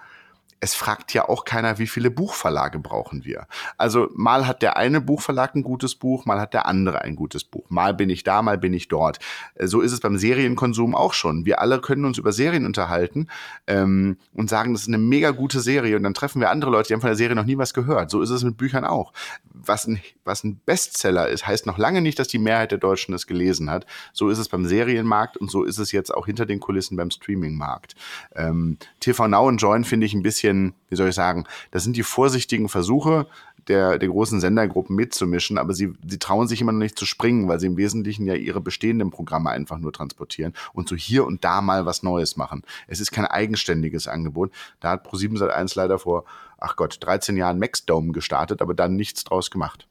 [0.60, 3.48] Es fragt ja auch keiner, wie viele Buchverlage brauchen wir.
[3.78, 7.44] Also mal hat der eine Buchverlag ein gutes Buch, mal hat der andere ein gutes
[7.44, 7.70] Buch.
[7.70, 9.20] Mal bin ich da, mal bin ich dort.
[9.56, 11.46] Äh, So ist es beim Serienkonsum auch schon.
[11.46, 13.28] Wir alle können uns über Serien unterhalten
[13.68, 16.88] ähm, und sagen, das ist eine mega gute Serie und dann treffen wir andere Leute,
[16.88, 18.10] die haben von der Serie noch nie was gehört.
[18.10, 19.14] So ist es mit Büchern auch.
[19.54, 23.14] Was ein, was ein Bestseller ist, heißt noch lange nicht, dass die Mehrheit der Deutschen
[23.14, 23.86] es gelesen hat.
[24.14, 27.12] So ist es beim Serienmarkt und so ist es jetzt auch hinter den Kulissen beim
[27.12, 27.96] Streamingmarkt.
[28.36, 31.96] Ähm, TV Now und Join finde ich ein bisschen, wie soll ich sagen, das sind
[31.96, 33.28] die vorsichtigen Versuche
[33.68, 37.48] der, der großen Sendergruppen mitzumischen, aber sie, sie trauen sich immer noch nicht zu springen,
[37.48, 41.44] weil sie im Wesentlichen ja ihre bestehenden Programme einfach nur transportieren und so hier und
[41.44, 42.64] da mal was Neues machen.
[42.88, 44.52] Es ist kein eigenständiges Angebot.
[44.80, 46.26] Da hat Pro7 Sat1 leider vor,
[46.58, 49.88] ach Gott, 13 Jahren Maxdome gestartet, aber dann nichts draus gemacht.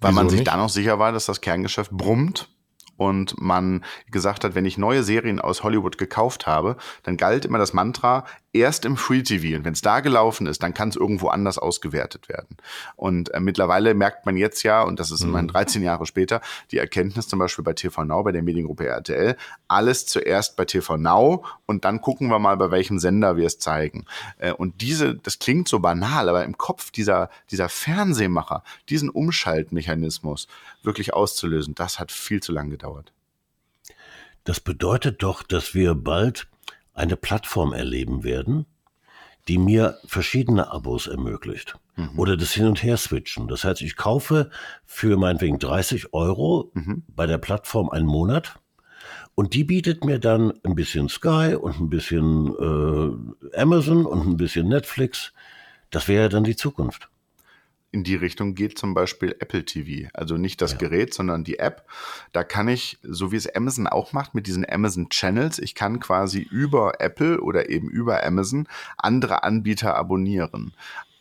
[0.00, 0.48] Weil Wieso man sich nicht?
[0.48, 2.48] da noch sicher war, dass das Kerngeschäft brummt
[2.96, 7.58] und man gesagt hat, wenn ich neue Serien aus Hollywood gekauft habe, dann galt immer
[7.58, 8.24] das Mantra,
[8.54, 11.58] erst im Free TV und wenn es da gelaufen ist, dann kann es irgendwo anders
[11.58, 12.56] ausgewertet werden.
[12.96, 16.40] Und äh, mittlerweile merkt man jetzt ja, und das ist immerhin 13 Jahre später,
[16.70, 19.36] die Erkenntnis zum Beispiel bei TV Now, bei der Mediengruppe RTL,
[19.68, 23.58] alles zuerst bei TV Now und dann gucken wir mal, bei welchem Sender wir es
[23.58, 24.06] zeigen.
[24.38, 30.46] Äh, und diese, das klingt so banal, aber im Kopf dieser, dieser Fernsehmacher, diesen Umschaltmechanismus
[30.82, 33.12] wirklich auszulösen, das hat viel zu lang gedauert.
[34.44, 36.46] Das bedeutet doch, dass wir bald
[36.94, 38.66] eine Plattform erleben werden,
[39.48, 41.76] die mir verschiedene Abos ermöglicht.
[42.16, 43.46] Oder das Hin- und Her-Switchen.
[43.46, 44.50] Das heißt, ich kaufe
[44.84, 46.72] für meinetwegen 30 Euro
[47.08, 48.58] bei der Plattform einen Monat
[49.34, 54.36] und die bietet mir dann ein bisschen Sky und ein bisschen äh, Amazon und ein
[54.36, 55.32] bisschen Netflix.
[55.90, 57.08] Das wäre ja dann die Zukunft.
[57.94, 60.08] In die Richtung geht zum Beispiel Apple TV.
[60.12, 61.88] Also nicht das Gerät, sondern die App.
[62.32, 66.00] Da kann ich, so wie es Amazon auch macht, mit diesen Amazon Channels, ich kann
[66.00, 68.66] quasi über Apple oder eben über Amazon
[68.98, 70.74] andere Anbieter abonnieren.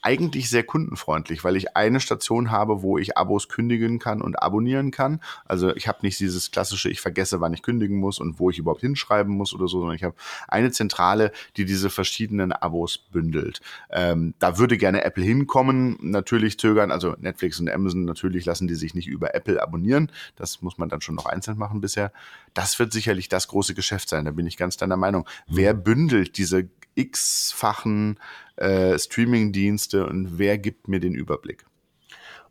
[0.06, 4.92] Eigentlich sehr kundenfreundlich, weil ich eine Station habe, wo ich Abos kündigen kann und abonnieren
[4.92, 5.22] kann.
[5.46, 8.60] Also ich habe nicht dieses klassische, ich vergesse, wann ich kündigen muss und wo ich
[8.60, 10.16] überhaupt hinschreiben muss oder so, sondern ich habe
[10.50, 13.62] eine Zentrale, die diese verschiedenen Abos bündelt.
[13.92, 18.76] Ähm, da würde gerne Apple hinkommen, natürlich zögern, also Netflix und Amazon, natürlich lassen die
[18.76, 20.12] sich nicht über Apple abonnieren.
[20.36, 22.12] Das muss man dann schon noch einzeln machen bisher.
[22.54, 25.26] Das wird sicherlich das große Geschäft sein, da bin ich ganz deiner Meinung.
[25.48, 28.20] Wer bündelt diese x-fachen
[28.58, 31.66] äh, Streaming-Dienste und wer gibt mir den Überblick?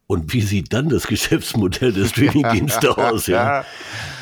[0.06, 3.26] Und wie sieht dann das Geschäftsmodell der Streamingdienste aus?
[3.26, 3.64] Ja?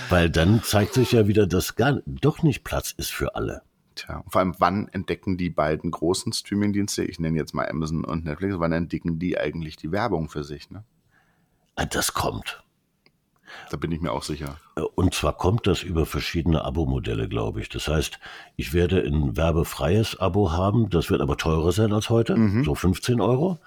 [0.08, 3.62] Weil dann zeigt sich ja wieder, dass gar doch nicht Platz ist für alle.
[3.96, 8.04] Tja, und vor allem, wann entdecken die beiden großen Streaming-Dienste, ich nenne jetzt mal Amazon
[8.04, 10.70] und Netflix, wann entdecken die eigentlich die Werbung für sich?
[10.70, 10.84] Ne?
[11.74, 12.62] Ah, Das kommt.
[13.70, 14.57] Da bin ich mir auch sicher.
[14.94, 17.68] Und zwar kommt das über verschiedene Abo-Modelle, glaube ich.
[17.68, 18.18] Das heißt,
[18.57, 23.20] ich werde ein werbefreies Abo haben, das wird aber teurer sein als heute, so 15
[23.20, 23.59] Euro.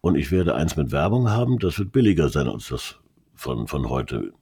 [0.00, 2.96] Und ich werde eins mit Werbung haben, das wird billiger sein als das
[3.34, 4.32] von, von heute.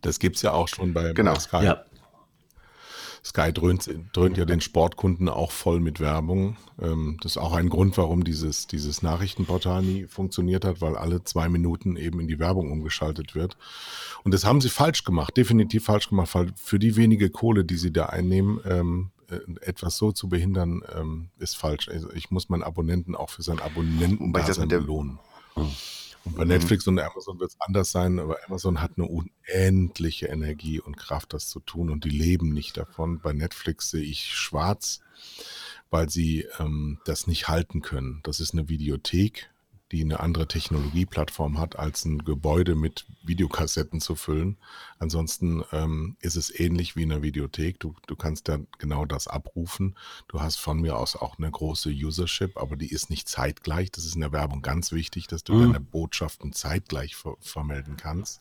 [0.00, 1.34] Das gibt's ja auch schon bei, Genau.
[1.36, 1.64] Sky.
[1.64, 1.84] Ja,
[3.24, 6.56] Sky dröhnt, dröhnt ja den Sportkunden auch voll mit Werbung.
[6.80, 11.22] Ähm, das ist auch ein Grund, warum dieses, dieses Nachrichtenportal nie funktioniert hat, weil alle
[11.22, 13.56] zwei Minuten eben in die Werbung umgeschaltet wird.
[14.24, 17.76] Und das haben sie falsch gemacht, definitiv falsch gemacht, weil für die wenige Kohle, die
[17.76, 21.88] sie da einnehmen, ähm, äh, etwas so zu behindern, ähm, ist falsch.
[21.88, 24.46] Also ich muss meinen Abonnenten auch für sein Abonnenten Wobei ich
[26.24, 30.80] Und bei Netflix und Amazon wird es anders sein, aber Amazon hat eine unendliche Energie
[30.80, 33.20] und Kraft, das zu tun und die leben nicht davon.
[33.20, 35.00] Bei Netflix sehe ich schwarz,
[35.90, 38.20] weil sie ähm, das nicht halten können.
[38.22, 39.51] Das ist eine Videothek,
[39.92, 44.56] die eine andere Technologieplattform hat, als ein Gebäude mit Videokassetten zu füllen.
[44.98, 47.78] Ansonsten ähm, ist es ähnlich wie eine Videothek.
[47.78, 49.94] Du, du kannst da genau das abrufen.
[50.28, 53.92] Du hast von mir aus auch eine große Usership, aber die ist nicht zeitgleich.
[53.92, 58.40] Das ist in der Werbung ganz wichtig, dass du deine Botschaften zeitgleich ver vermelden kannst.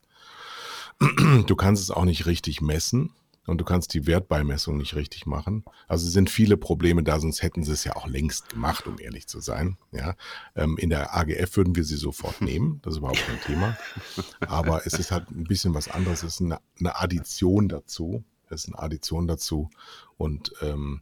[1.47, 3.12] Du kannst es auch nicht richtig messen
[3.52, 5.66] und du kannst die Wertbeimessung nicht richtig machen.
[5.89, 8.97] Also es sind viele Probleme da, sonst hätten sie es ja auch längst gemacht, um
[8.97, 9.78] ehrlich zu sein.
[9.91, 10.16] Ja,
[10.56, 13.78] ähm, in der AGF würden wir sie sofort nehmen, das ist überhaupt kein Thema.
[14.39, 16.24] Aber es ist halt ein bisschen was anderes.
[16.24, 18.24] Es ist eine, eine Addition dazu.
[18.49, 19.70] Es ist eine Addition dazu
[20.16, 21.02] und ähm,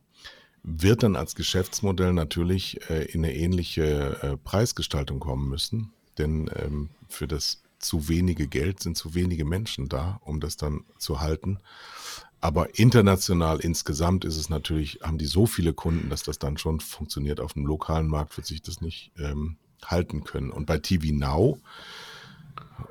[0.63, 5.93] wird dann als Geschäftsmodell natürlich äh, in eine ähnliche äh, Preisgestaltung kommen müssen.
[6.17, 10.83] Denn ähm, für das zu wenige Geld sind zu wenige Menschen da, um das dann
[10.97, 11.59] zu halten.
[12.41, 16.79] Aber international insgesamt ist es natürlich, haben die so viele Kunden, dass das dann schon
[16.79, 17.39] funktioniert.
[17.39, 20.49] Auf dem lokalen Markt wird sich das nicht ähm, halten können.
[20.49, 21.59] Und bei TV Now,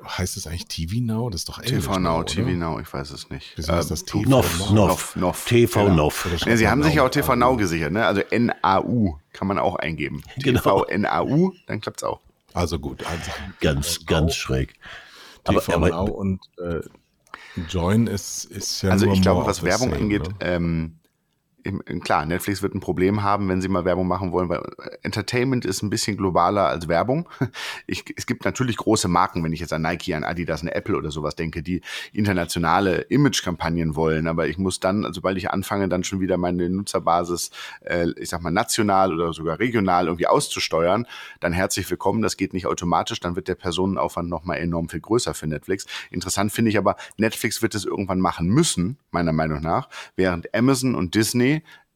[0.07, 1.29] heißt es eigentlich TV Now?
[1.29, 1.61] Das ist doch.
[1.61, 2.25] TV Now, oder?
[2.25, 3.53] TV Now, ich weiß es nicht.
[3.55, 4.87] Wieso heißt das TV Noff, Now?
[4.87, 5.95] Noff, Noff, TV genau.
[5.95, 6.27] Noff.
[6.45, 7.11] Ja, sie haben sich ja auch Now.
[7.11, 8.05] TV Now gesichert, ne?
[8.05, 10.23] Also NAU kann man auch eingeben.
[10.37, 10.59] Genau.
[10.83, 12.19] TV NAU, dann klappt's auch.
[12.53, 13.05] Also gut.
[13.05, 13.31] Also
[13.61, 14.75] Ganz, ganz schräg.
[15.43, 16.81] Aber, TV aber Now und äh,
[17.67, 20.35] Join ist, ist ja Also ich glaube, was Werbung angeht, ne?
[20.41, 20.98] ähm,
[22.01, 24.61] klar, Netflix wird ein Problem haben, wenn sie mal Werbung machen wollen, weil
[25.03, 27.27] Entertainment ist ein bisschen globaler als Werbung.
[27.87, 30.95] Ich, es gibt natürlich große Marken, wenn ich jetzt an Nike, an Adidas, an Apple
[30.95, 31.81] oder sowas denke, die
[32.13, 34.27] internationale Image-Kampagnen wollen.
[34.27, 37.49] Aber ich muss dann, sobald ich anfange, dann schon wieder meine Nutzerbasis,
[37.81, 41.07] äh, ich sag mal, national oder sogar regional irgendwie auszusteuern,
[41.39, 42.21] dann herzlich willkommen.
[42.21, 43.19] Das geht nicht automatisch.
[43.21, 45.87] Dann wird der Personenaufwand nochmal enorm viel größer für Netflix.
[46.11, 50.93] Interessant finde ich aber, Netflix wird es irgendwann machen müssen, meiner Meinung nach, während Amazon
[50.93, 51.48] und Disney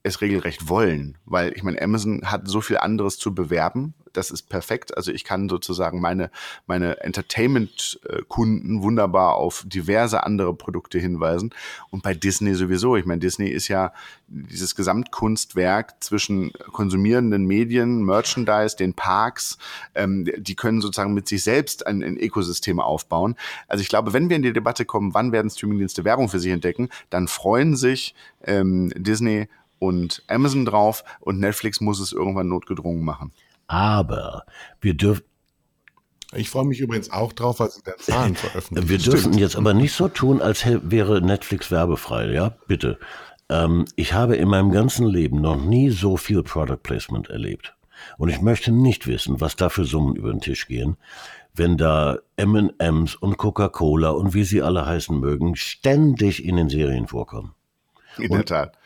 [0.03, 3.93] es regelrecht wollen, weil ich meine, Amazon hat so viel anderes zu bewerben.
[4.13, 4.95] Das ist perfekt.
[4.95, 6.29] Also ich kann sozusagen meine,
[6.67, 11.53] meine Entertainment-Kunden wunderbar auf diverse andere Produkte hinweisen.
[11.89, 12.95] Und bei Disney sowieso.
[12.95, 13.91] Ich meine, Disney ist ja
[14.27, 19.57] dieses Gesamtkunstwerk zwischen konsumierenden Medien, Merchandise, den Parks.
[19.95, 23.35] Ähm, die können sozusagen mit sich selbst ein, ein Ökosystem aufbauen.
[23.67, 26.51] Also ich glaube, wenn wir in die Debatte kommen, wann werden Streamingdienste Werbung für sich
[26.51, 29.47] entdecken, dann freuen sich ähm, Disney
[29.79, 33.33] und Amazon drauf und Netflix muss es irgendwann notgedrungen machen.
[33.67, 34.45] Aber
[34.81, 35.23] wir dürfen.
[36.35, 38.89] Ich freue mich übrigens auch drauf, was sie da Zahlen veröffentlichen.
[38.89, 39.39] Wir dürfen Stimmt.
[39.39, 42.55] jetzt aber nicht so tun, als wäre Netflix werbefrei, ja?
[42.67, 42.97] Bitte.
[43.49, 47.75] Ähm, ich habe in meinem ganzen Leben noch nie so viel Product Placement erlebt.
[48.17, 50.97] Und ich möchte nicht wissen, was da für Summen über den Tisch gehen,
[51.53, 57.07] wenn da M&M's und Coca-Cola und wie sie alle heißen mögen, ständig in den Serien
[57.07, 57.53] vorkommen.
[58.17, 58.77] In und, der Tat.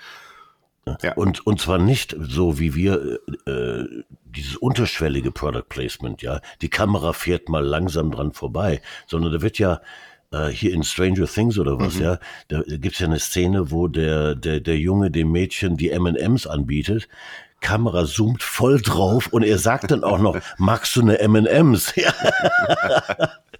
[1.02, 1.14] Ja.
[1.16, 3.84] Und, und zwar nicht so wie wir äh,
[4.26, 6.42] dieses unterschwellige Product Placement, ja.
[6.62, 9.82] Die Kamera fährt mal langsam dran vorbei, sondern da wird ja
[10.32, 12.02] äh, hier in Stranger Things oder was, mhm.
[12.02, 16.48] ja, da gibt's ja eine Szene, wo der, der, der Junge dem Mädchen die M&M's
[16.48, 17.08] anbietet.
[17.60, 21.94] Kamera zoomt voll drauf und er sagt dann auch noch, magst du eine M&M's?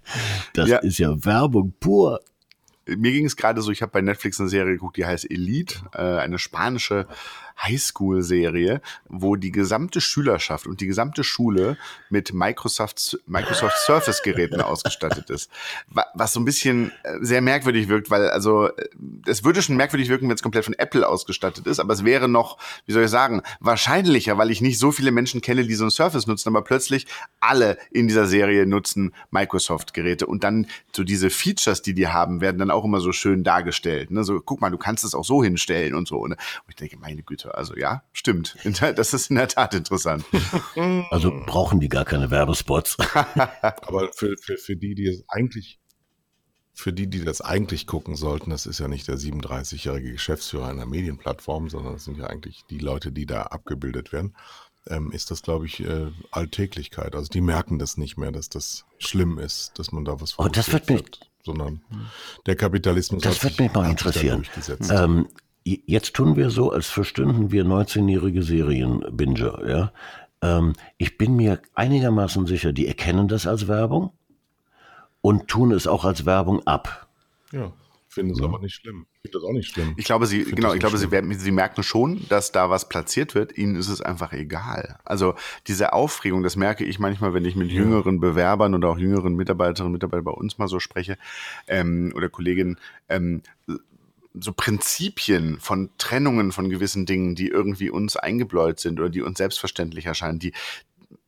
[0.54, 0.78] das ja.
[0.78, 2.20] ist ja Werbung pur
[2.96, 5.80] mir ging es gerade so, ich habe bei Netflix eine Serie geguckt, die heißt Elite,
[5.94, 7.06] äh, eine spanische
[7.62, 11.76] Highschool-Serie, wo die gesamte Schülerschaft und die gesamte Schule
[12.10, 15.50] mit Microsoft, Microsoft Surface-Geräten ausgestattet ist.
[16.14, 18.88] Was so ein bisschen äh, sehr merkwürdig wirkt, weil also äh,
[19.26, 22.28] es würde schon merkwürdig wirken, wenn es komplett von Apple ausgestattet ist, aber es wäre
[22.28, 25.84] noch, wie soll ich sagen, wahrscheinlicher, weil ich nicht so viele Menschen kenne, die so
[25.84, 27.06] ein Surface nutzen, aber plötzlich
[27.40, 32.58] alle in dieser Serie nutzen Microsoft-Geräte und dann so diese Features, die die haben, werden
[32.58, 34.10] dann auch immer so schön dargestellt.
[34.10, 34.24] Ne?
[34.24, 36.26] So, guck mal, du kannst es auch so hinstellen und so.
[36.26, 36.36] Ne?
[36.36, 37.54] Und ich denke, meine Güte, Leute.
[37.56, 38.56] Also ja, stimmt.
[38.64, 40.24] Das ist in der Tat interessant.
[41.10, 42.96] Also brauchen die gar keine Werbespots.
[43.14, 45.80] Aber für, für, für die, die es eigentlich,
[46.72, 50.86] für die, die das eigentlich gucken sollten, das ist ja nicht der 37-jährige Geschäftsführer einer
[50.86, 54.36] Medienplattform, sondern das sind ja eigentlich die Leute, die da abgebildet werden,
[54.86, 57.14] ähm, ist das, glaube ich, äh, Alltäglichkeit.
[57.14, 60.48] Also die merken das nicht mehr, dass das schlimm ist, dass man da was Oh,
[60.48, 61.04] das wird mich,
[61.44, 61.82] sondern
[62.46, 64.46] der Kapitalismus das wird mich mal interessieren.
[64.90, 65.28] Ähm,
[65.86, 69.92] jetzt tun wir so, als verstünden wir 19-jährige Serienbinger, ja.
[70.40, 74.12] Ähm, ich bin mir einigermaßen sicher, die erkennen das als Werbung
[75.20, 77.08] und tun es auch als Werbung ab.
[77.50, 77.72] Ja,
[78.18, 78.46] finde es ja.
[78.46, 79.06] aber nicht schlimm.
[79.14, 79.94] Ich finde das auch nicht schlimm.
[79.96, 82.88] Ich glaube, sie, ich genau, ich glaube, sie, werden, sie merken schon, dass da was
[82.88, 83.56] platziert wird.
[83.56, 84.98] Ihnen ist es einfach egal.
[85.04, 85.34] Also
[85.66, 87.78] diese Aufregung, das merke ich manchmal, wenn ich mit ja.
[87.78, 91.16] jüngeren Bewerbern oder auch jüngeren Mitarbeiterinnen und Mitarbeitern bei uns mal so spreche
[91.66, 92.78] ähm, oder Kolleginnen.
[93.08, 93.42] Ähm,
[94.34, 99.38] so Prinzipien von Trennungen von gewissen Dingen, die irgendwie uns eingebläut sind oder die uns
[99.38, 100.52] selbstverständlich erscheinen, die,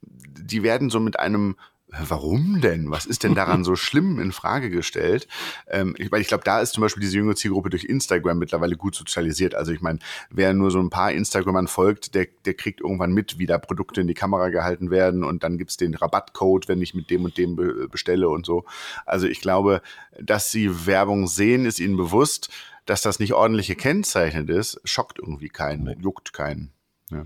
[0.02, 1.56] die werden so mit einem
[1.98, 2.90] Warum denn?
[2.90, 5.26] Was ist denn daran so schlimm in Frage gestellt?
[5.68, 8.76] Ähm, ich, weil ich glaube, da ist zum Beispiel diese junge Zielgruppe durch Instagram mittlerweile
[8.76, 9.54] gut sozialisiert.
[9.54, 9.98] Also ich meine,
[10.30, 14.00] wer nur so ein paar Instagramern folgt, der, der kriegt irgendwann mit, wie da Produkte
[14.00, 17.36] in die Kamera gehalten werden und dann gibt's den Rabattcode, wenn ich mit dem und
[17.36, 17.56] dem
[17.90, 18.64] bestelle und so.
[19.04, 19.82] Also ich glaube,
[20.20, 22.50] dass sie Werbung sehen, ist ihnen bewusst
[22.86, 26.72] dass das nicht ordentlich gekennzeichnet ist, schockt irgendwie keinen, juckt keinen.
[27.10, 27.24] Ja.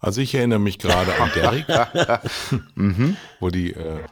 [0.00, 1.66] Also ich erinnere mich gerade an Derek,
[2.74, 3.16] mhm.
[3.40, 4.04] wo die äh,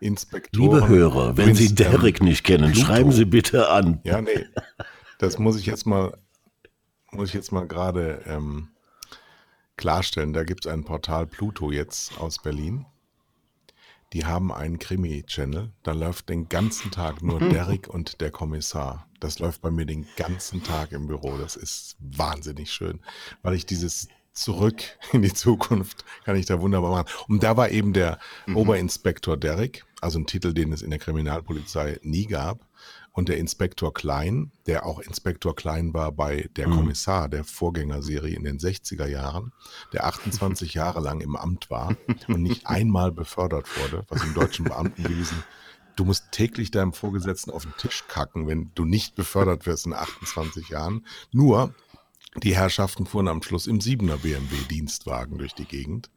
[0.00, 0.74] Inspektoren...
[0.74, 2.86] Liebe Hörer, wenn Sie Derek nicht kennen, Pluto.
[2.86, 4.00] schreiben Sie bitte an.
[4.04, 4.46] Ja, nee,
[5.18, 6.16] das muss ich jetzt mal,
[7.10, 8.68] muss ich jetzt mal gerade ähm,
[9.76, 10.32] klarstellen.
[10.32, 12.86] Da gibt es ein Portal Pluto jetzt aus Berlin
[14.14, 15.72] die haben einen Krimi-Channel.
[15.82, 17.50] Da läuft den ganzen Tag nur mhm.
[17.50, 19.08] Derek und der Kommissar.
[19.18, 21.36] Das läuft bei mir den ganzen Tag im Büro.
[21.36, 23.00] Das ist wahnsinnig schön,
[23.42, 24.82] weil ich dieses zurück
[25.12, 27.08] in die Zukunft kann ich da wunderbar machen.
[27.28, 28.56] Und da war eben der mhm.
[28.56, 32.66] Oberinspektor Derek, also ein Titel, den es in der Kriminalpolizei nie gab
[33.12, 36.72] und der Inspektor Klein, der auch Inspektor Klein war bei Der mhm.
[36.72, 39.52] Kommissar, der Vorgängerserie in den 60er Jahren,
[39.92, 44.64] der 28 Jahre lang im Amt war und nicht einmal befördert wurde, was im deutschen
[44.64, 45.42] Beamtenwesen
[45.96, 49.92] du musst täglich deinem Vorgesetzten auf den Tisch kacken, wenn du nicht befördert wirst in
[49.92, 51.06] 28 Jahren.
[51.32, 51.74] Nur,
[52.42, 56.10] die Herrschaften fuhren am Schluss im 7er BMW Dienstwagen durch die Gegend.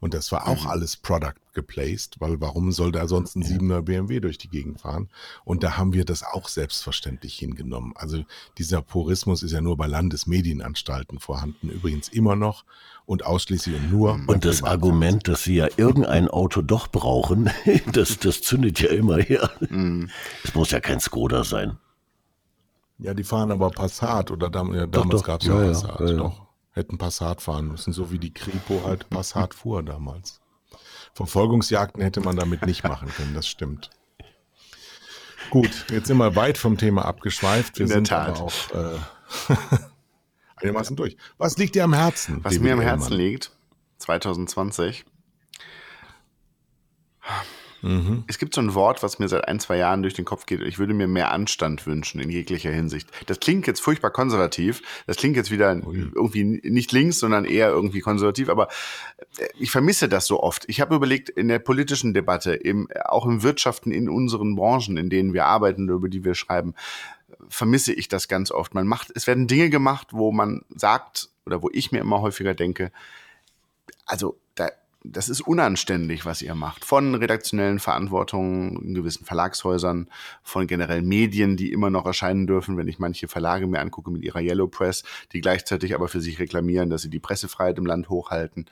[0.00, 0.70] Und das war auch mhm.
[0.70, 5.08] alles Product geplaced, weil warum soll da sonst ein 7er BMW durch die Gegend fahren?
[5.44, 7.94] Und da haben wir das auch selbstverständlich hingenommen.
[7.96, 8.24] Also
[8.58, 12.64] dieser Purismus ist ja nur bei Landesmedienanstalten vorhanden, übrigens immer noch
[13.06, 14.20] und ausschließlich und nur.
[14.26, 17.50] Und das Argument, dass sie ja irgendein Auto doch brauchen,
[17.92, 19.50] das, das zündet ja immer her.
[19.70, 20.10] Mhm.
[20.42, 21.78] Es muss ja kein Skoda sein.
[22.98, 26.00] Ja, die fahren aber Passat oder dam ja, damals gab es ja, ja Passat.
[26.00, 26.16] Ja, ja.
[26.16, 30.40] Doch, hätten Passat fahren müssen, so wie die Kripo halt Passat fuhr damals.
[31.14, 33.90] Verfolgungsjagden hätte man damit nicht machen können, das stimmt.
[35.50, 37.78] Gut, jetzt sind wir weit vom Thema abgeschweift.
[37.78, 38.30] Wir sind Tat.
[38.30, 38.98] aber auch äh,
[40.56, 41.16] einigermaßen durch.
[41.38, 42.42] Was liegt dir am Herzen?
[42.42, 43.52] Was mir am Herzen liegt,
[43.98, 45.04] 2020,
[47.84, 48.24] Mhm.
[48.28, 50.62] Es gibt so ein Wort, was mir seit ein, zwei Jahren durch den Kopf geht.
[50.62, 53.10] Ich würde mir mehr Anstand wünschen in jeglicher Hinsicht.
[53.26, 54.80] Das klingt jetzt furchtbar konservativ.
[55.06, 56.10] Das klingt jetzt wieder Ui.
[56.14, 58.48] irgendwie nicht links, sondern eher irgendwie konservativ.
[58.48, 58.68] Aber
[59.36, 60.64] äh, ich vermisse das so oft.
[60.66, 65.10] Ich habe überlegt, in der politischen Debatte, im, auch im Wirtschaften, in unseren Branchen, in
[65.10, 66.74] denen wir arbeiten, über die wir schreiben,
[67.50, 68.72] vermisse ich das ganz oft.
[68.72, 72.54] Man macht, es werden Dinge gemacht, wo man sagt, oder wo ich mir immer häufiger
[72.54, 72.90] denke,
[74.06, 74.70] also da
[75.06, 76.84] das ist unanständig, was ihr macht.
[76.84, 80.08] Von redaktionellen Verantwortungen in gewissen Verlagshäusern,
[80.42, 84.22] von generell Medien, die immer noch erscheinen dürfen, wenn ich manche Verlage mir angucke mit
[84.22, 88.08] ihrer Yellow Press, die gleichzeitig aber für sich reklamieren, dass sie die Pressefreiheit im Land
[88.08, 88.64] hochhalten.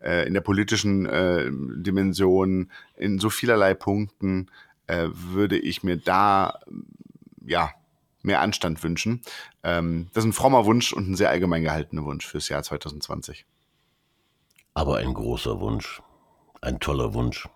[0.00, 4.46] Äh, in der politischen äh, Dimension, in so vielerlei Punkten
[4.86, 6.60] äh, würde ich mir da,
[7.44, 7.70] ja,
[8.22, 9.22] mehr Anstand wünschen.
[9.64, 13.44] Ähm, das ist ein frommer Wunsch und ein sehr allgemein gehaltener Wunsch fürs Jahr 2020.
[14.74, 16.00] Aber ein großer Wunsch,
[16.60, 17.48] ein toller Wunsch.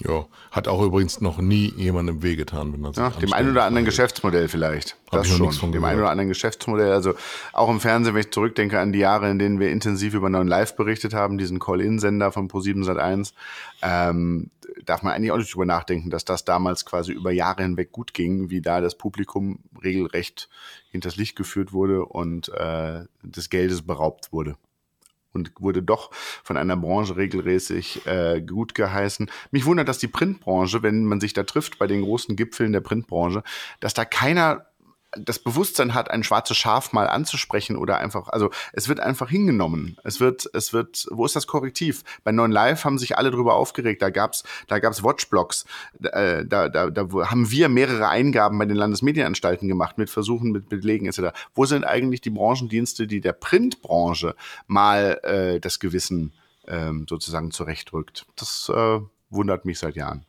[0.00, 3.84] Ja, hat auch übrigens noch nie jemandem wehgetan, wenn das ja, dem einen oder anderen
[3.84, 4.96] Geschäftsmodell vielleicht.
[5.12, 5.70] Das schon.
[5.70, 6.90] Dem einen oder anderen Geschäftsmodell.
[6.90, 7.14] Also
[7.52, 10.48] auch im Fernsehen, wenn ich zurückdenke an die Jahre, in denen wir intensiv über neuen
[10.48, 13.34] Live berichtet haben, diesen Call-In-Sender von Pro7 Sat1,
[13.82, 14.50] ähm,
[14.84, 18.14] darf man eigentlich auch nicht drüber nachdenken, dass das damals quasi über Jahre hinweg gut
[18.14, 20.48] ging, wie da das Publikum regelrecht
[20.90, 24.56] hinters Licht geführt wurde und äh, des Geldes beraubt wurde
[25.34, 29.30] und wurde doch von einer Branche regelmäßig äh, gut geheißen.
[29.50, 32.80] Mich wundert, dass die Printbranche, wenn man sich da trifft bei den großen Gipfeln der
[32.80, 33.42] Printbranche,
[33.80, 34.66] dass da keiner
[35.18, 39.96] das Bewusstsein hat, ein schwarzes Schaf mal anzusprechen oder einfach, also es wird einfach hingenommen.
[40.04, 42.02] Es wird, es wird, wo ist das Korrektiv?
[42.24, 44.02] Bei Neuen Live haben sich alle drüber aufgeregt.
[44.02, 45.64] Da gab's, da gab's Watchblocks.
[46.02, 50.68] Äh, da, da, da haben wir mehrere Eingaben bei den Landesmedienanstalten gemacht mit Versuchen, mit
[50.68, 51.36] Belegen etc.
[51.54, 54.34] Wo sind eigentlich die Branchendienste, die der Printbranche
[54.66, 56.32] mal äh, das Gewissen
[56.66, 58.26] ähm, sozusagen zurechtrückt?
[58.36, 59.00] Das äh,
[59.30, 60.26] wundert mich seit Jahren.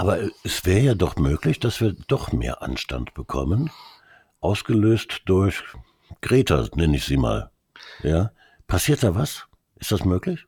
[0.00, 3.68] Aber es wäre ja doch möglich, dass wir doch mehr Anstand bekommen,
[4.40, 5.62] ausgelöst durch
[6.22, 7.50] Greta, nenne ich sie mal.
[8.02, 8.32] Ja,
[8.66, 9.46] passiert da was?
[9.76, 10.46] Ist das möglich?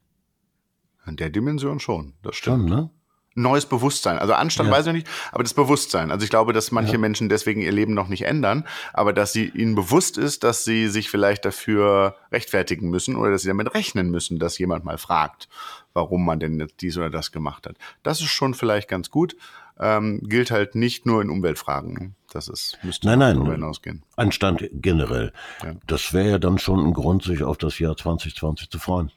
[1.06, 2.70] In der Dimension schon, das stimmt.
[2.70, 2.90] Schon, ne?
[3.34, 4.18] neues Bewusstsein.
[4.18, 4.76] Also Anstand ja.
[4.76, 6.10] weiß ich nicht, aber das Bewusstsein.
[6.10, 6.98] Also ich glaube, dass manche ja.
[6.98, 10.88] Menschen deswegen ihr Leben noch nicht ändern, aber dass sie ihnen bewusst ist, dass sie
[10.88, 15.48] sich vielleicht dafür rechtfertigen müssen oder dass sie damit rechnen müssen, dass jemand mal fragt,
[15.94, 17.76] warum man denn jetzt dies oder das gemacht hat.
[18.02, 19.36] Das ist schon vielleicht ganz gut.
[19.78, 22.14] Ähm, gilt halt nicht nur in Umweltfragen.
[22.32, 24.02] Das ist, müsste nein, nein, darüber hinausgehen.
[24.16, 25.32] Anstand generell.
[25.62, 25.74] Ja.
[25.86, 29.10] Das wäre ja dann schon ein Grund, sich auf das Jahr 2020 zu freuen.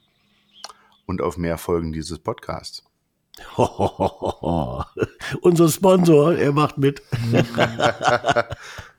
[1.06, 2.84] Und auf mehr Folgen dieses Podcasts.
[5.42, 7.02] Unser Sponsor, er macht mit.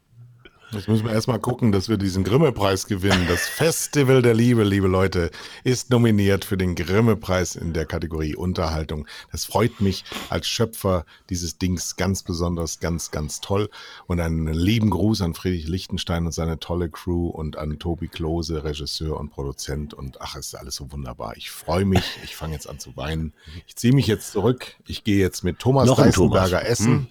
[0.76, 3.26] Jetzt müssen wir erstmal gucken, dass wir diesen Grimme-Preis gewinnen.
[3.28, 5.30] Das Festival der Liebe, liebe Leute,
[5.64, 9.06] ist nominiert für den Grimme-Preis in der Kategorie Unterhaltung.
[9.32, 13.70] Das freut mich als Schöpfer dieses Dings ganz besonders, ganz, ganz toll.
[14.06, 18.62] Und einen lieben Gruß an Friedrich Lichtenstein und seine tolle Crew und an Tobi Klose,
[18.62, 19.94] Regisseur und Produzent.
[19.94, 21.38] Und ach, es ist alles so wunderbar.
[21.38, 22.04] Ich freue mich.
[22.22, 23.32] Ich fange jetzt an zu weinen.
[23.66, 24.76] Ich ziehe mich jetzt zurück.
[24.86, 26.92] Ich gehe jetzt mit Thomas Deisenberger essen.
[26.92, 27.06] Hm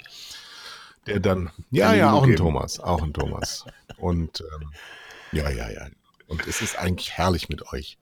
[1.07, 3.65] der dann, ja, ja, auch ein Thomas, auch ein Thomas.
[3.97, 4.69] Und ähm,
[5.31, 5.87] ja, ja, ja.
[6.27, 7.97] Und es ist eigentlich herrlich mit euch.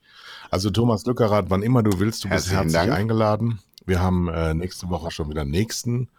[0.49, 2.91] Also Thomas Lückerath, wann immer du willst, du bist herzlich Dank.
[2.91, 3.60] eingeladen.
[3.86, 6.10] Wir haben äh, nächste Woche schon wieder nächsten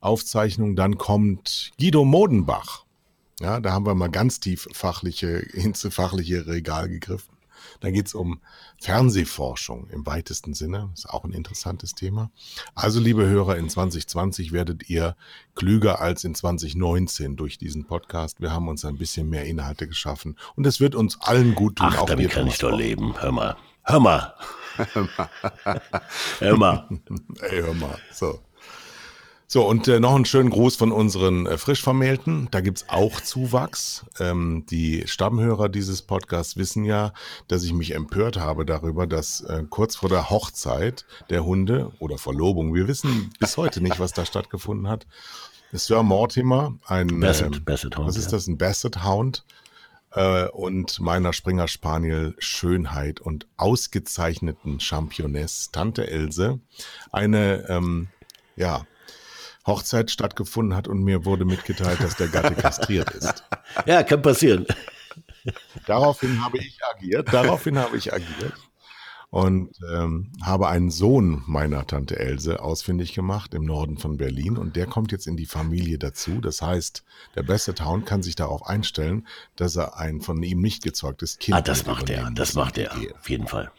[0.00, 0.74] Aufzeichnung.
[0.74, 2.84] Dann kommt Guido Modenbach.
[3.40, 7.31] Ja, da haben wir mal ganz tief fachliche, ins fachliche Regal gegriffen.
[7.82, 8.40] Da geht es um
[8.80, 10.90] Fernsehforschung im weitesten Sinne.
[10.94, 12.30] Ist auch ein interessantes Thema.
[12.76, 15.16] Also, liebe Hörer, in 2020 werdet ihr
[15.56, 18.40] klüger als in 2019 durch diesen Podcast.
[18.40, 21.88] Wir haben uns ein bisschen mehr Inhalte geschaffen und es wird uns allen gut tun.
[21.90, 23.20] Ach, auch damit kann ich doch leben.
[23.20, 23.56] Hör mal.
[23.82, 24.34] Hör mal.
[26.38, 26.88] Hör mal.
[27.40, 27.98] Ey, hör mal.
[28.12, 28.38] So.
[29.52, 32.48] So, und äh, noch einen schönen Gruß von unseren äh, Frischvermählten.
[32.50, 34.06] Da gibt's auch Zuwachs.
[34.18, 37.12] Ähm, die Stammhörer dieses Podcasts wissen ja,
[37.48, 42.16] dass ich mich empört habe darüber, dass äh, kurz vor der Hochzeit der Hunde oder
[42.16, 45.06] Verlobung, wir wissen bis heute nicht, was da stattgefunden hat,
[45.70, 49.44] Sir Mortimer, ein Basset, ähm, Basset Hound, was ist das, ein Basset Hound.
[50.12, 56.58] Äh, und meiner Springer Spaniel Schönheit und ausgezeichneten Championess Tante Else.
[57.12, 58.08] Eine ähm,
[58.56, 58.86] ja,
[59.66, 63.44] Hochzeit stattgefunden hat und mir wurde mitgeteilt, dass der Gatte kastriert ist.
[63.86, 64.66] Ja, kann passieren.
[65.86, 68.52] Daraufhin habe ich agiert, daraufhin habe ich agiert
[69.30, 74.76] und ähm, habe einen Sohn meiner Tante Else ausfindig gemacht im Norden von Berlin und
[74.76, 76.40] der kommt jetzt in die Familie dazu.
[76.42, 77.02] Das heißt,
[77.34, 81.56] der beste Town kann sich darauf einstellen, dass er ein von ihm nicht gezeugtes Kind
[81.56, 83.72] Ah, das macht er, das macht er, auf jeden Fall.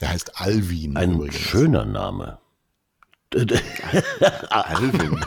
[0.00, 1.36] Der heißt Alvin Ein übrigens.
[1.36, 2.38] schöner Name.
[4.50, 5.24] Alvin.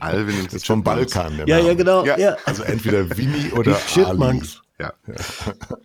[0.00, 1.36] Alvin und ist vom Balkan.
[1.38, 1.68] Der Ja, Name.
[1.68, 2.04] ja, genau.
[2.04, 2.18] Ja.
[2.18, 2.36] Ja.
[2.44, 4.62] Also entweder Winnie oder Chipmunks.
[4.78, 4.92] Ja.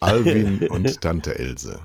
[0.00, 1.80] Alvin und Tante Else.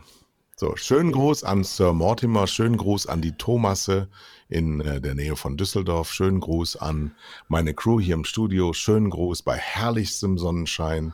[0.58, 4.08] So, schönen Gruß an Sir Mortimer, schönen Gruß an die Thomasse
[4.48, 7.14] in äh, der Nähe von Düsseldorf, schönen Gruß an
[7.50, 11.14] meine Crew hier im Studio, schönen Gruß bei herrlichstem Sonnenschein.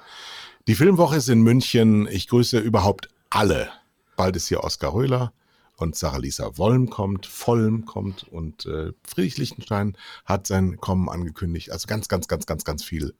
[0.67, 2.07] Die Filmwoche ist in München.
[2.11, 3.69] Ich grüße überhaupt alle.
[4.15, 5.33] Bald ist hier Oskar Röhler
[5.81, 11.71] und Sarah Lisa Wollm kommt, Vollm kommt und äh, Friedrich Lichtenstein hat sein Kommen angekündigt.
[11.71, 13.13] Also ganz, ganz, ganz, ganz, ganz viel.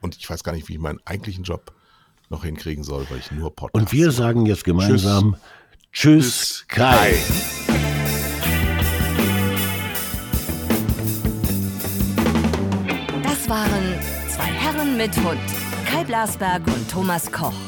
[0.00, 1.72] Und ich weiß gar nicht, wie ich meinen eigentlichen Job
[2.28, 5.36] noch hinkriegen soll, weil ich nur Podcast Und wir sagen jetzt gemeinsam
[5.92, 7.14] Tschüss, Tschüss, Kai.
[13.22, 13.94] Das waren
[14.28, 15.40] zwei Herren mit Hund.
[15.86, 17.67] Kai Blasberg und Thomas Koch.